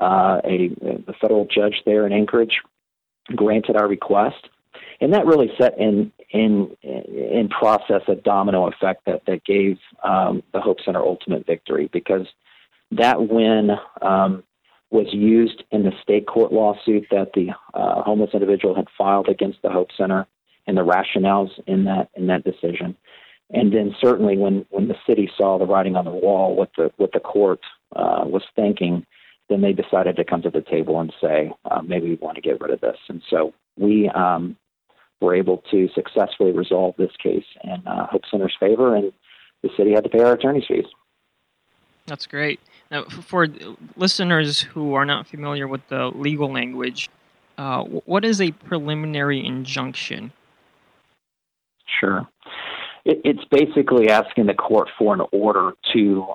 Uh, 0.00 0.40
a 0.44 0.68
the 0.80 1.14
federal 1.20 1.46
judge 1.46 1.82
there 1.84 2.06
in 2.06 2.12
Anchorage 2.12 2.60
granted 3.36 3.76
our 3.76 3.86
request, 3.86 4.48
and 5.00 5.12
that 5.12 5.26
really 5.26 5.50
set 5.58 5.78
in 5.78 6.10
in 6.30 6.74
in 6.82 7.48
process 7.48 8.02
a 8.08 8.14
domino 8.14 8.66
effect 8.66 9.04
that 9.06 9.22
that 9.26 9.44
gave 9.44 9.78
um, 10.02 10.42
the 10.52 10.60
Hope 10.60 10.78
Center 10.84 11.00
ultimate 11.00 11.46
victory 11.46 11.90
because 11.92 12.26
that 12.92 13.28
win 13.28 13.70
um, 14.02 14.42
was 14.90 15.06
used 15.12 15.62
in 15.70 15.84
the 15.84 15.92
state 16.02 16.26
court 16.26 16.52
lawsuit 16.52 17.06
that 17.10 17.32
the 17.34 17.50
uh, 17.74 18.02
homeless 18.02 18.30
individual 18.32 18.74
had 18.74 18.88
filed 18.96 19.28
against 19.28 19.62
the 19.62 19.70
Hope 19.70 19.88
Center 19.96 20.26
and 20.66 20.76
the 20.76 20.84
rationales 20.84 21.50
in 21.66 21.84
that 21.84 22.08
in 22.14 22.26
that 22.26 22.44
decision. 22.44 22.96
And 23.52 23.72
then 23.72 23.94
certainly 24.00 24.36
when, 24.36 24.64
when 24.70 24.86
the 24.86 24.94
city 25.08 25.28
saw 25.36 25.58
the 25.58 25.66
writing 25.66 25.96
on 25.96 26.04
the 26.04 26.10
wall, 26.12 26.54
what 26.54 26.70
the 26.76 26.90
what 26.96 27.12
the 27.12 27.20
court 27.20 27.60
uh, 27.94 28.22
was 28.24 28.42
thinking, 28.54 29.04
then 29.50 29.60
they 29.60 29.72
decided 29.72 30.16
to 30.16 30.24
come 30.24 30.40
to 30.42 30.50
the 30.50 30.62
table 30.62 31.00
and 31.00 31.12
say, 31.20 31.52
uh, 31.70 31.82
maybe 31.82 32.08
we 32.08 32.14
want 32.14 32.36
to 32.36 32.40
get 32.40 32.60
rid 32.60 32.70
of 32.70 32.80
this. 32.80 32.96
And 33.08 33.20
so 33.28 33.52
we 33.76 34.08
um, 34.10 34.56
were 35.20 35.34
able 35.34 35.62
to 35.72 35.88
successfully 35.94 36.52
resolve 36.52 36.94
this 36.96 37.10
case 37.22 37.44
in 37.64 37.86
uh, 37.86 38.06
Hope 38.06 38.22
Center's 38.30 38.56
favor, 38.58 38.94
and 38.96 39.12
the 39.62 39.68
city 39.76 39.90
had 39.90 40.04
to 40.04 40.10
pay 40.10 40.20
our 40.20 40.32
attorney's 40.32 40.64
fees. 40.66 40.86
That's 42.06 42.26
great. 42.26 42.60
Now, 42.90 43.04
for 43.04 43.48
listeners 43.96 44.60
who 44.60 44.94
are 44.94 45.04
not 45.04 45.26
familiar 45.26 45.68
with 45.68 45.86
the 45.88 46.06
legal 46.06 46.50
language, 46.52 47.10
uh, 47.58 47.82
what 47.82 48.24
is 48.24 48.40
a 48.40 48.52
preliminary 48.52 49.44
injunction? 49.44 50.32
Sure. 52.00 52.26
It, 53.04 53.20
it's 53.24 53.44
basically 53.50 54.08
asking 54.10 54.46
the 54.46 54.54
court 54.54 54.88
for 54.98 55.12
an 55.12 55.22
order 55.32 55.72
to 55.92 56.26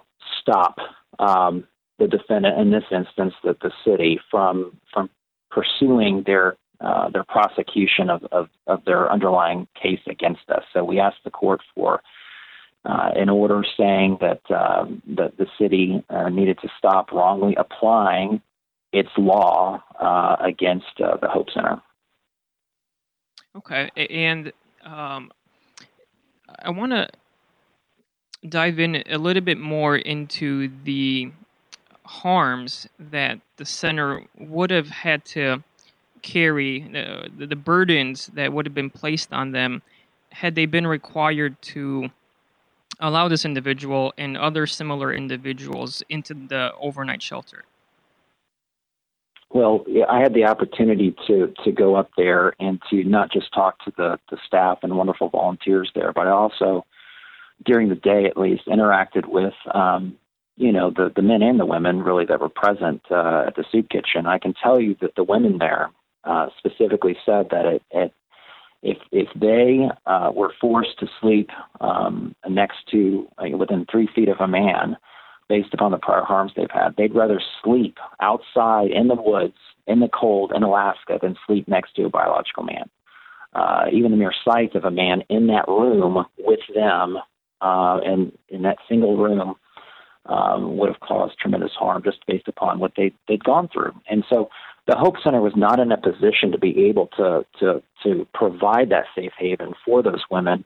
stop 0.41 0.77
um, 1.19 1.65
the 1.99 2.07
defendant, 2.07 2.59
in 2.59 2.71
this 2.71 2.83
instance, 2.91 3.33
that 3.43 3.59
the 3.61 3.71
city, 3.85 4.19
from 4.29 4.77
from 4.93 5.09
pursuing 5.49 6.23
their 6.25 6.57
uh, 6.81 7.09
their 7.09 7.23
prosecution 7.23 8.09
of, 8.09 8.23
of, 8.31 8.49
of, 8.67 8.83
their 8.83 9.09
underlying 9.09 9.65
case 9.81 10.01
against 10.07 10.41
us. 10.49 10.63
So 10.73 10.83
we 10.83 10.99
asked 10.99 11.23
the 11.23 11.31
court 11.31 11.61
for 11.73 12.01
uh, 12.83 13.11
an 13.15 13.29
order 13.29 13.63
saying 13.77 14.17
that 14.19 14.41
uh, 14.49 14.85
that 15.15 15.37
the 15.37 15.47
city 15.57 16.03
uh, 16.09 16.29
needed 16.29 16.59
to 16.61 16.69
stop 16.77 17.11
wrongly 17.11 17.55
applying 17.55 18.41
its 18.91 19.09
law 19.17 19.81
uh, 19.99 20.35
against 20.39 21.01
uh, 21.03 21.17
the 21.17 21.27
Hope 21.27 21.49
Center. 21.53 21.81
Okay, 23.55 23.89
and 24.09 24.51
um, 24.83 25.31
I 26.59 26.71
want 26.71 26.91
to 26.91 27.07
dive 28.47 28.79
in 28.79 29.01
a 29.09 29.17
little 29.17 29.41
bit 29.41 29.57
more 29.57 29.95
into 29.95 30.69
the 30.83 31.31
harms 32.05 32.87
that 32.99 33.39
the 33.57 33.65
center 33.65 34.23
would 34.37 34.71
have 34.71 34.89
had 34.89 35.25
to 35.25 35.63
carry, 36.21 36.81
the, 36.81 37.45
the 37.45 37.55
burdens 37.55 38.27
that 38.33 38.53
would 38.53 38.65
have 38.65 38.73
been 38.73 38.89
placed 38.89 39.31
on 39.33 39.51
them 39.51 39.81
had 40.31 40.55
they 40.55 40.65
been 40.65 40.87
required 40.87 41.59
to 41.61 42.09
allow 42.99 43.27
this 43.27 43.45
individual 43.45 44.13
and 44.17 44.37
other 44.37 44.67
similar 44.67 45.13
individuals 45.13 46.03
into 46.09 46.33
the 46.33 46.71
overnight 46.79 47.21
shelter? 47.21 47.65
Well, 49.51 49.85
I 50.09 50.19
had 50.19 50.33
the 50.33 50.45
opportunity 50.45 51.15
to 51.27 51.53
to 51.63 51.71
go 51.71 51.95
up 51.95 52.09
there 52.17 52.53
and 52.59 52.81
to 52.89 53.03
not 53.03 53.31
just 53.31 53.53
talk 53.53 53.79
to 53.85 53.93
the 53.95 54.19
the 54.29 54.37
staff 54.45 54.79
and 54.83 54.97
wonderful 54.97 55.29
volunteers 55.29 55.91
there, 55.95 56.11
but 56.11 56.27
I 56.27 56.31
also, 56.31 56.85
during 57.63 57.87
the 57.87 57.95
day 57.95 58.25
at 58.25 58.37
least, 58.37 58.67
interacted 58.67 59.27
with 59.27 59.53
um, 59.73 60.17
you 60.57 60.71
know 60.71 60.89
the 60.89 61.11
the 61.15 61.21
men 61.21 61.41
and 61.41 61.59
the 61.59 61.65
women 61.65 62.01
really 62.01 62.25
that 62.25 62.39
were 62.39 62.49
present 62.49 63.01
uh, 63.11 63.43
at 63.47 63.55
the 63.55 63.65
soup 63.71 63.89
kitchen. 63.89 64.25
I 64.25 64.39
can 64.39 64.53
tell 64.53 64.79
you 64.79 64.95
that 65.01 65.15
the 65.15 65.23
women 65.23 65.57
there 65.57 65.91
uh, 66.23 66.47
specifically 66.57 67.17
said 67.25 67.47
that 67.51 67.65
it, 67.65 67.81
it 67.91 68.13
if 68.81 68.97
if 69.11 69.27
they 69.39 69.87
uh, 70.05 70.31
were 70.33 70.53
forced 70.61 70.99
to 70.99 71.07
sleep 71.19 71.49
um, 71.81 72.35
next 72.49 72.77
to 72.91 73.27
uh, 73.37 73.57
within 73.57 73.85
three 73.89 74.07
feet 74.15 74.29
of 74.29 74.39
a 74.39 74.47
man, 74.47 74.97
based 75.49 75.73
upon 75.73 75.91
the 75.91 75.97
prior 75.97 76.23
harms 76.23 76.51
they've 76.55 76.67
had, 76.71 76.95
they'd 76.97 77.15
rather 77.15 77.41
sleep 77.63 77.97
outside 78.21 78.91
in 78.91 79.07
the 79.07 79.15
woods 79.15 79.57
in 79.87 79.99
the 79.99 80.09
cold 80.09 80.51
in 80.55 80.63
Alaska 80.63 81.19
than 81.21 81.35
sleep 81.45 81.67
next 81.67 81.95
to 81.95 82.05
a 82.05 82.09
biological 82.09 82.63
man. 82.63 82.89
Uh, 83.53 83.85
even 83.93 84.11
the 84.11 84.17
mere 84.17 84.33
sight 84.43 84.75
of 84.75 84.83
a 84.83 84.91
man 84.91 85.23
in 85.29 85.47
that 85.47 85.67
room 85.67 86.25
with 86.39 86.59
them 86.73 87.17
uh, 87.61 87.99
and 88.03 88.37
in 88.49 88.63
that 88.63 88.77
single 88.89 89.15
room 89.15 89.55
um, 90.27 90.77
would 90.77 90.89
have 90.89 90.99
caused 90.99 91.37
tremendous 91.39 91.71
harm 91.77 92.01
just 92.03 92.25
based 92.27 92.47
upon 92.47 92.79
what 92.79 92.93
they 92.97 93.13
they'd 93.27 93.43
gone 93.43 93.69
through. 93.71 93.93
And 94.09 94.23
so 94.29 94.49
the 94.87 94.95
Hope 94.95 95.15
Center 95.23 95.41
was 95.41 95.53
not 95.55 95.79
in 95.79 95.91
a 95.91 95.97
position 95.97 96.51
to 96.51 96.57
be 96.57 96.87
able 96.87 97.07
to 97.17 97.45
to 97.59 97.81
to 98.03 98.27
provide 98.33 98.89
that 98.89 99.05
safe 99.15 99.33
haven 99.37 99.73
for 99.85 100.01
those 100.03 100.23
women 100.29 100.65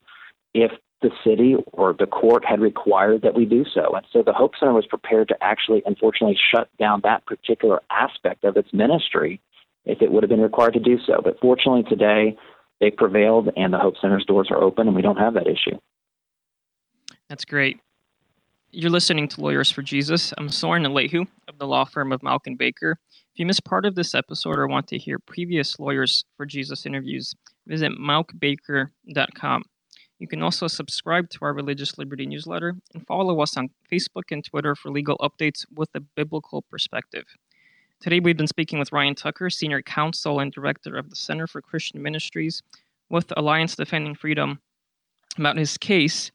if 0.54 0.72
the 1.02 1.12
city 1.24 1.56
or 1.72 1.94
the 1.94 2.06
court 2.06 2.44
had 2.44 2.60
required 2.60 3.22
that 3.22 3.34
we 3.34 3.46
do 3.46 3.64
so. 3.74 3.94
And 3.96 4.06
so 4.12 4.22
the 4.22 4.34
Hope 4.34 4.54
Center 4.60 4.74
was 4.74 4.86
prepared 4.86 5.30
to 5.30 5.38
actually, 5.42 5.82
unfortunately, 5.86 6.38
shut 6.54 6.70
down 6.78 7.02
that 7.04 7.26
particular 7.26 7.82
aspect 7.90 8.44
of 8.44 8.58
its 8.58 8.74
ministry 8.74 9.40
if 9.86 10.02
it 10.02 10.12
would 10.12 10.24
have 10.24 10.30
been 10.30 10.42
required 10.42 10.74
to 10.74 10.80
do 10.80 10.98
so. 11.06 11.22
But 11.24 11.40
fortunately, 11.40 11.84
today 11.84 12.38
they 12.82 12.92
prevailed 12.92 13.50
and 13.56 13.74
the 13.74 13.80
Hope 13.80 13.96
Center's 14.02 14.26
doors 14.26 14.50
are 14.52 14.62
open 14.62 14.88
and 14.88 14.96
we 14.96 15.02
don't 15.02 15.18
have 15.18 15.36
that 15.36 15.48
issue. 15.48 15.78
That's 17.30 17.46
great. 17.46 17.80
You're 18.72 18.92
listening 18.92 19.28
to 19.30 19.42
Lawyers 19.42 19.72
for 19.72 19.82
Jesus. 19.82 20.32
I'm 20.38 20.48
Sorin 20.48 20.84
Alehu 20.84 21.28
of 21.48 21.58
the 21.58 21.66
law 21.66 21.86
firm 21.86 22.12
of 22.12 22.22
Mauck 22.22 22.42
and 22.46 22.56
Baker. 22.56 23.00
If 23.34 23.40
you 23.40 23.48
missed 23.48 23.66
part 23.66 23.84
of 23.84 23.96
this 23.96 24.14
episode 24.14 24.60
or 24.60 24.68
want 24.68 24.86
to 24.90 24.98
hear 25.00 25.18
previous 25.18 25.80
Lawyers 25.80 26.24
for 26.38 26.46
Jesus 26.46 26.86
interviews, 26.86 27.34
visit 27.66 27.94
mauckbaker.com. 27.94 29.64
You 30.20 30.28
can 30.28 30.44
also 30.44 30.68
subscribe 30.68 31.32
to 31.32 31.40
our 31.42 31.54
Religious 31.54 31.98
Liberty 31.98 32.28
newsletter 32.28 32.76
and 32.94 33.08
follow 33.08 33.42
us 33.42 33.58
on 33.58 33.72
Facebook 33.92 34.30
and 34.30 34.46
Twitter 34.46 34.76
for 34.76 34.92
legal 34.92 35.18
updates 35.18 35.66
with 35.76 35.90
a 35.96 36.00
biblical 36.00 36.62
perspective. 36.62 37.26
Today, 38.00 38.20
we've 38.20 38.38
been 38.38 38.46
speaking 38.46 38.78
with 38.78 38.92
Ryan 38.92 39.16
Tucker, 39.16 39.50
Senior 39.50 39.82
Counsel 39.82 40.40
and 40.40 40.52
Director 40.52 40.96
of 40.96 41.10
the 41.10 41.16
Center 41.16 41.48
for 41.48 41.60
Christian 41.60 42.04
Ministries 42.04 42.62
with 43.10 43.34
Alliance 43.36 43.76
Defending 43.76 44.14
Freedom, 44.14 44.60
about 45.40 45.58
his 45.58 45.76
case, 45.76 46.32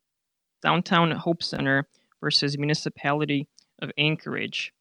Downtown 0.64 1.12
Hope 1.12 1.40
Center 1.40 1.86
versus 2.24 2.56
Municipality 2.58 3.46
of 3.82 3.90
Anchorage. 3.98 4.72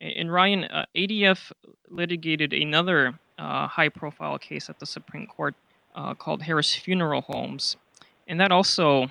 And 0.00 0.32
Ryan, 0.32 0.64
uh, 0.64 0.86
ADF 0.96 1.52
litigated 1.90 2.52
another 2.52 3.18
uh, 3.38 3.66
high 3.66 3.90
profile 3.90 4.38
case 4.38 4.70
at 4.70 4.78
the 4.78 4.86
Supreme 4.86 5.26
Court 5.26 5.54
uh, 5.94 6.14
called 6.14 6.42
Harris 6.42 6.74
Funeral 6.74 7.22
Homes 7.22 7.76
and 8.28 8.38
that 8.40 8.52
also 8.52 9.10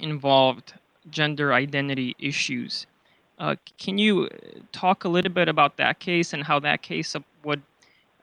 involved 0.00 0.74
gender 1.10 1.52
identity 1.52 2.14
issues. 2.18 2.86
Uh, 3.38 3.56
can 3.78 3.98
you 3.98 4.28
talk 4.72 5.04
a 5.04 5.08
little 5.08 5.32
bit 5.32 5.48
about 5.48 5.76
that 5.78 5.98
case 5.98 6.32
and 6.32 6.44
how 6.44 6.60
that 6.60 6.82
case 6.82 7.16
would 7.44 7.62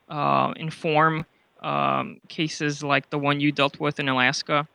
uh, 0.10 0.54
inform 0.56 1.26
um, 1.62 2.20
cases 2.30 2.84
like 2.84 3.10
the 3.10 3.18
one 3.18 3.40
you 3.40 3.52
dealt 3.52 3.80
with 3.80 4.00
in 4.00 4.08
Alaska? 4.08 4.68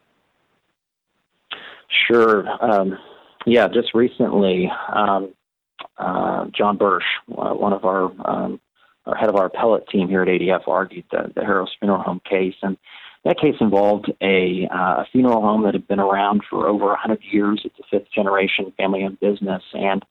Sure. 1.88 2.46
Um, 2.61 2.98
yeah, 3.50 3.68
just 3.68 3.94
recently, 3.94 4.70
um, 4.92 5.34
uh, 5.96 6.46
John 6.56 6.76
Bursch, 6.76 7.04
uh, 7.30 7.54
one 7.54 7.72
of 7.72 7.84
our, 7.84 8.04
um, 8.28 8.61
our 9.06 9.16
head 9.16 9.28
of 9.28 9.37
our 9.37 9.46
appellate 9.46 9.88
team 9.88 10.08
here 10.08 10.22
at 10.22 10.28
ADF, 10.28 10.68
argued 10.68 11.04
the, 11.11 11.32
the 11.34 11.44
Harris 11.44 11.70
Funeral 11.80 12.02
Home 12.02 12.20
case, 12.28 12.54
and 12.62 12.76
that 13.24 13.38
case 13.38 13.56
involved 13.61 14.12
a, 14.22 14.68
uh, 14.72 15.04
funeral 15.12 15.42
home 15.42 15.64
that 15.64 15.74
had 15.74 15.88
been 15.88 16.00
around 16.00 16.42
for 16.48 16.66
over 16.66 16.87
100 16.87 17.20
years. 17.30 17.61
It's 17.64 17.78
a 17.78 17.82
fifth 17.90 18.11
generation 18.14 18.72
family 18.76 19.02
owned 19.04 19.20
business. 19.20 19.62
And 19.74 20.04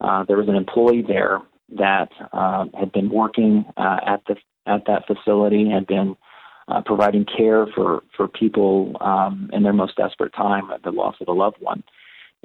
uh, 0.00 0.24
there 0.24 0.36
was 0.36 0.48
an 0.48 0.56
employee 0.56 1.04
there 1.06 1.40
that 1.76 2.08
uh, 2.32 2.66
had 2.78 2.92
been 2.92 3.10
working 3.10 3.64
uh, 3.76 3.98
at, 4.06 4.22
the, 4.26 4.36
at 4.66 4.84
that 4.86 5.06
facility, 5.06 5.70
had 5.70 5.86
been 5.86 6.16
uh, 6.68 6.80
providing 6.84 7.24
care 7.24 7.66
for, 7.74 8.02
for 8.16 8.26
people 8.26 8.96
um, 9.00 9.50
in 9.52 9.62
their 9.62 9.72
most 9.72 9.96
desperate 9.96 10.34
time 10.34 10.70
at 10.70 10.82
the 10.82 10.90
loss 10.90 11.14
of 11.20 11.28
a 11.28 11.32
loved 11.32 11.56
one. 11.60 11.84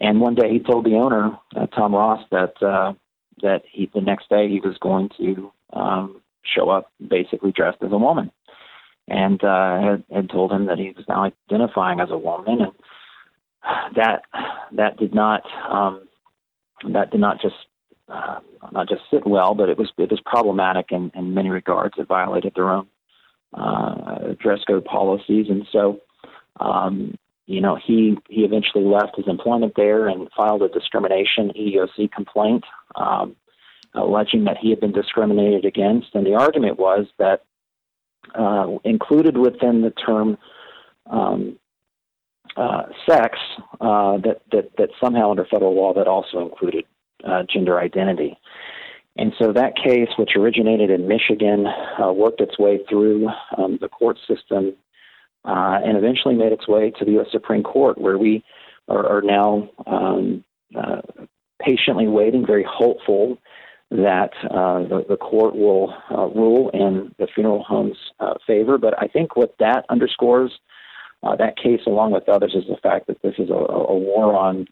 And 0.01 0.19
one 0.19 0.33
day 0.33 0.51
he 0.51 0.59
told 0.59 0.83
the 0.83 0.95
owner, 0.95 1.37
uh, 1.55 1.67
Tom 1.67 1.93
Rost, 1.93 2.25
that 2.31 2.61
uh, 2.61 2.93
that 3.43 3.61
he 3.71 3.89
the 3.93 4.01
next 4.01 4.29
day 4.29 4.49
he 4.49 4.59
was 4.59 4.75
going 4.79 5.09
to 5.17 5.51
um, 5.73 6.21
show 6.43 6.69
up 6.69 6.91
basically 7.07 7.51
dressed 7.51 7.83
as 7.83 7.91
a 7.91 7.97
woman. 7.97 8.31
And 9.07 9.43
uh, 9.43 9.79
had, 9.79 10.03
had 10.11 10.29
told 10.29 10.51
him 10.51 10.65
that 10.65 10.79
he 10.79 10.91
was 10.91 11.05
now 11.07 11.31
identifying 11.49 11.99
as 11.99 12.09
a 12.09 12.17
woman, 12.17 12.61
and 12.61 12.71
that 13.95 14.23
that 14.71 14.97
did 14.97 15.13
not 15.13 15.43
um, 15.69 16.07
that 16.91 17.11
did 17.11 17.21
not 17.21 17.39
just 17.39 17.55
uh, 18.09 18.39
not 18.71 18.89
just 18.89 19.01
sit 19.11 19.27
well, 19.27 19.53
but 19.53 19.69
it 19.69 19.77
was 19.77 19.91
it 19.99 20.09
was 20.09 20.21
problematic 20.25 20.87
in, 20.91 21.11
in 21.13 21.35
many 21.35 21.49
regards. 21.49 21.93
It 21.99 22.07
violated 22.07 22.53
their 22.55 22.71
own 22.71 22.87
uh, 23.53 24.33
dress 24.39 24.61
code 24.67 24.85
policies, 24.85 25.45
and 25.47 25.67
so 25.71 25.99
um, 26.59 27.19
you 27.51 27.61
know 27.61 27.75
he 27.75 28.17
he 28.29 28.41
eventually 28.41 28.83
left 28.83 29.15
his 29.15 29.27
employment 29.27 29.73
there 29.75 30.07
and 30.07 30.29
filed 30.35 30.61
a 30.61 30.69
discrimination 30.69 31.51
EEOC 31.57 32.11
complaint. 32.11 32.63
Um, 32.95 33.35
alleging 33.93 34.45
that 34.45 34.57
he 34.57 34.69
had 34.69 34.79
been 34.79 34.93
discriminated 34.93 35.65
against, 35.65 36.07
and 36.13 36.25
the 36.25 36.33
argument 36.33 36.79
was 36.79 37.07
that 37.19 37.43
uh, 38.33 38.77
included 38.85 39.37
within 39.37 39.81
the 39.81 39.91
term 39.91 40.37
um, 41.09 41.57
uh, 42.55 42.83
sex 43.09 43.37
uh, 43.81 44.17
that, 44.17 44.41
that, 44.51 44.71
that 44.77 44.89
somehow 45.03 45.31
under 45.31 45.45
federal 45.45 45.75
law 45.75 45.93
that 45.93 46.07
also 46.07 46.39
included 46.39 46.85
uh, 47.25 47.43
gender 47.51 47.79
identity. 47.79 48.37
And 49.17 49.33
so 49.37 49.51
that 49.53 49.75
case, 49.75 50.07
which 50.17 50.31
originated 50.37 50.89
in 50.89 51.07
Michigan, 51.07 51.65
uh, 51.67 52.13
worked 52.13 52.39
its 52.39 52.57
way 52.57 52.79
through 52.89 53.27
um, 53.57 53.77
the 53.81 53.89
court 53.89 54.17
system 54.27 54.73
uh, 55.45 55.79
and 55.83 55.97
eventually 55.97 56.35
made 56.35 56.51
its 56.51 56.67
way 56.67 56.91
to 56.91 57.05
the 57.05 57.11
U.S. 57.13 57.27
Supreme 57.31 57.63
Court, 57.63 57.97
where 57.97 58.17
we 58.17 58.43
are, 58.87 59.17
are 59.17 59.21
now 59.21 59.69
um, 59.87 60.43
patiently 61.61 62.07
waiting, 62.07 62.45
very 62.45 62.65
hopeful 62.67 63.37
that 63.89 64.31
uh, 64.49 64.79
the, 64.83 65.05
the, 65.09 65.17
court 65.17 65.53
will 65.53 65.93
uh, 66.09 66.27
rule 66.27 66.69
in 66.73 67.13
the 67.19 67.27
funeral 67.27 67.61
home's 67.61 67.97
uh, 68.21 68.35
favor. 68.47 68.77
But 68.77 68.93
I 69.01 69.07
think 69.07 69.35
what 69.35 69.53
that 69.59 69.85
underscores, 69.89 70.51
uh, 71.23 71.35
that 71.35 71.57
case, 71.57 71.81
along 71.85 72.11
with 72.13 72.29
others, 72.29 72.53
is 72.55 72.63
the 72.69 72.77
fact 72.81 73.07
that 73.07 73.21
this 73.21 73.35
is 73.37 73.49
a, 73.49 73.53
a 73.53 73.97
war 73.97 74.33
on 74.33 74.67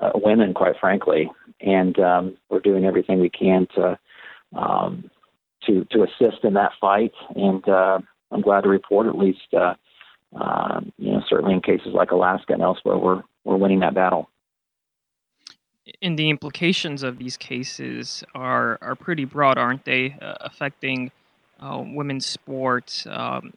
uh, 0.00 0.12
women, 0.14 0.54
quite 0.54 0.76
frankly, 0.80 1.30
and 1.60 1.98
um, 1.98 2.36
we're 2.48 2.60
doing 2.60 2.86
everything 2.86 3.20
we 3.20 3.30
can 3.30 3.66
to 3.74 3.98
um, 4.56 5.10
to 5.66 5.84
to 5.90 6.02
assist 6.02 6.42
in 6.42 6.54
that 6.54 6.72
fight. 6.80 7.12
And 7.36 7.66
uh, 7.68 7.98
I'm 8.30 8.40
glad 8.40 8.62
to 8.62 8.70
report, 8.70 9.06
at 9.06 9.18
least, 9.18 9.52
you 10.32 11.12
know, 11.12 11.22
certainly 11.28 11.54
in 11.54 11.60
cases 11.60 11.94
like 11.94 12.10
Alaska 12.10 12.52
and 12.52 12.62
elsewhere, 12.62 12.96
we're 12.96 13.22
we're 13.44 13.56
winning 13.56 13.80
that 13.80 13.94
battle 13.94 14.28
and 16.00 16.18
the 16.18 16.30
implications 16.30 17.02
of 17.02 17.18
these 17.18 17.36
cases 17.36 18.22
are 18.34 18.78
are 18.80 18.94
pretty 18.94 19.24
broad, 19.24 19.58
aren't 19.58 19.84
they? 19.84 20.16
Uh, 20.20 20.34
affecting 20.40 21.10
uh, 21.60 21.82
women's 21.84 22.26
sports, 22.26 23.06
um, 23.10 23.52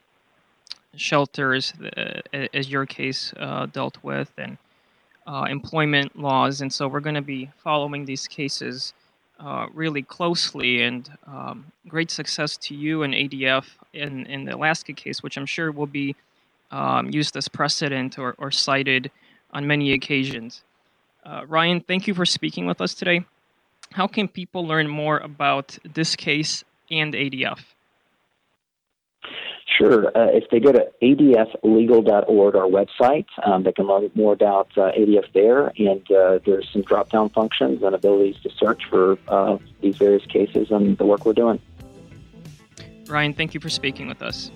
shelters, 0.96 1.74
uh, 1.98 2.48
as 2.54 2.70
your 2.70 2.86
case 2.86 3.34
uh, 3.38 3.66
dealt 3.68 3.98
with, 4.04 4.32
and 4.38 4.58
uh, 5.28 5.46
employment 5.50 6.18
laws. 6.18 6.62
And 6.62 6.72
so 6.72 6.88
we're 6.88 7.00
going 7.00 7.16
to 7.16 7.22
be 7.22 7.50
following 7.58 8.06
these 8.06 8.28
cases 8.28 8.94
uh, 9.40 9.68
really 9.74 10.02
closely. 10.02 10.82
And 10.82 11.10
um, 11.28 11.66
great 11.88 12.12
success 12.12 12.58
to 12.58 12.76
you 12.76 13.04
and 13.04 13.14
ADF 13.14 13.66
in 13.94 14.26
in 14.26 14.46
the 14.46 14.56
Alaska 14.56 14.94
case, 14.94 15.22
which 15.22 15.38
I'm 15.38 15.46
sure 15.46 15.72
will 15.72 15.88
be 15.88 16.16
um, 16.76 17.10
used 17.10 17.38
as 17.38 17.48
precedent 17.48 18.20
or, 18.20 18.36
or 18.38 18.52
cited 18.52 19.10
on 19.52 19.66
many 19.66 19.94
occasions. 19.94 20.64
Uh, 21.26 21.44
Ryan, 21.48 21.80
thank 21.80 22.06
you 22.06 22.14
for 22.14 22.26
speaking 22.26 22.66
with 22.68 22.82
us 22.82 22.94
today. 22.94 23.26
How 23.94 24.08
can 24.08 24.28
people 24.28 24.68
learn 24.68 24.88
more 24.88 25.18
about 25.20 25.78
this 25.94 26.16
case 26.16 26.64
and 26.92 27.14
ADF? 27.14 27.60
Sure. 29.78 30.08
Uh, 30.08 30.28
if 30.32 30.44
they 30.52 30.60
go 30.60 30.72
to 30.72 30.86
adflegal.org, 31.02 32.56
our 32.56 32.68
website, 32.68 33.26
um, 33.46 33.64
they 33.64 33.72
can 33.72 33.88
learn 33.88 34.12
more 34.14 34.34
about 34.34 34.70
uh, 34.78 34.92
ADF 34.92 35.32
there, 35.34 35.72
and 35.78 36.12
uh, 36.12 36.40
there's 36.46 36.70
some 36.72 36.84
drop 36.84 37.10
down 37.10 37.30
functions 37.30 37.82
and 37.84 37.96
abilities 37.96 38.36
to 38.44 38.50
search 38.60 38.84
for 38.90 39.18
uh, 39.28 39.58
these 39.82 39.98
various 39.98 40.26
cases 40.28 40.68
and 40.70 40.98
the 40.98 41.06
work 41.06 41.26
we're 41.26 41.34
doing. 41.34 41.60
Ryan, 43.08 43.34
thank 43.34 43.54
you 43.54 43.60
for 43.60 43.70
speaking 43.70 44.08
with 44.08 44.22
us. 44.22 44.52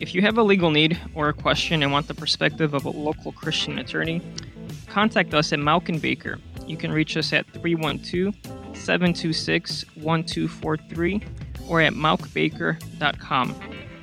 If 0.00 0.14
you 0.14 0.22
have 0.22 0.38
a 0.38 0.42
legal 0.42 0.70
need 0.70 0.98
or 1.14 1.28
a 1.28 1.34
question 1.34 1.82
and 1.82 1.92
want 1.92 2.08
the 2.08 2.14
perspective 2.14 2.72
of 2.72 2.86
a 2.86 2.90
local 2.90 3.32
Christian 3.32 3.78
attorney, 3.78 4.22
contact 4.86 5.34
us 5.34 5.52
at 5.52 5.58
Mauck 5.58 5.90
and 5.90 6.00
Baker. 6.00 6.38
You 6.66 6.78
can 6.78 6.90
reach 6.90 7.18
us 7.18 7.34
at 7.34 7.46
312 7.52 8.34
726 8.74 9.84
1243 9.96 11.20
or 11.68 11.82
at 11.82 11.92
mauckbaker.com. 11.92 13.54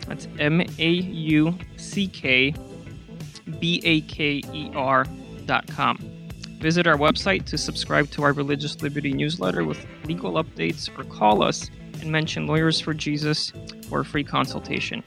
That's 0.07 0.27
M 0.37 0.61
A 0.61 0.89
U 0.89 1.57
C 1.77 2.07
K 2.07 2.53
B 3.59 3.81
A 3.83 4.01
K 4.01 4.43
E 4.53 4.71
R.com. 4.75 5.97
Visit 6.59 6.85
our 6.85 6.97
website 6.97 7.45
to 7.45 7.57
subscribe 7.57 8.11
to 8.11 8.21
our 8.21 8.33
Religious 8.33 8.83
Liberty 8.83 9.13
newsletter 9.13 9.65
with 9.65 9.83
legal 10.05 10.33
updates 10.33 10.95
or 10.97 11.05
call 11.05 11.41
us 11.41 11.71
and 12.01 12.11
mention 12.11 12.45
Lawyers 12.45 12.79
for 12.79 12.93
Jesus 12.93 13.51
for 13.89 14.01
a 14.01 14.05
free 14.05 14.23
consultation. 14.23 15.03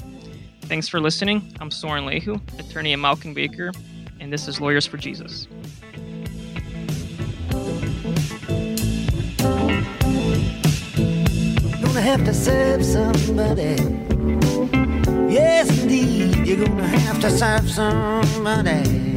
Thanks 0.71 0.87
for 0.87 1.01
listening. 1.01 1.53
I'm 1.59 1.73
Sorin 1.73 2.05
Leahu, 2.05 2.41
attorney 2.61 2.93
at 2.93 3.01
Mauck 3.01 3.25
and 3.25 3.35
Baker, 3.35 3.73
and 4.21 4.33
this 4.33 4.47
is 4.47 4.61
Lawyers 4.61 4.87
for 4.87 4.99
Jesus. 4.99 5.49
Gonna 11.83 12.01
have 12.01 12.25
to 12.25 12.33
serve 12.33 12.85
somebody. 12.85 13.83
Yes, 15.29 15.83
indeed, 15.83 16.47
you're 16.47 16.65
gonna 16.65 16.87
have 16.87 17.21
to 17.21 17.31
serve 17.37 17.69
somebody. 17.69 19.17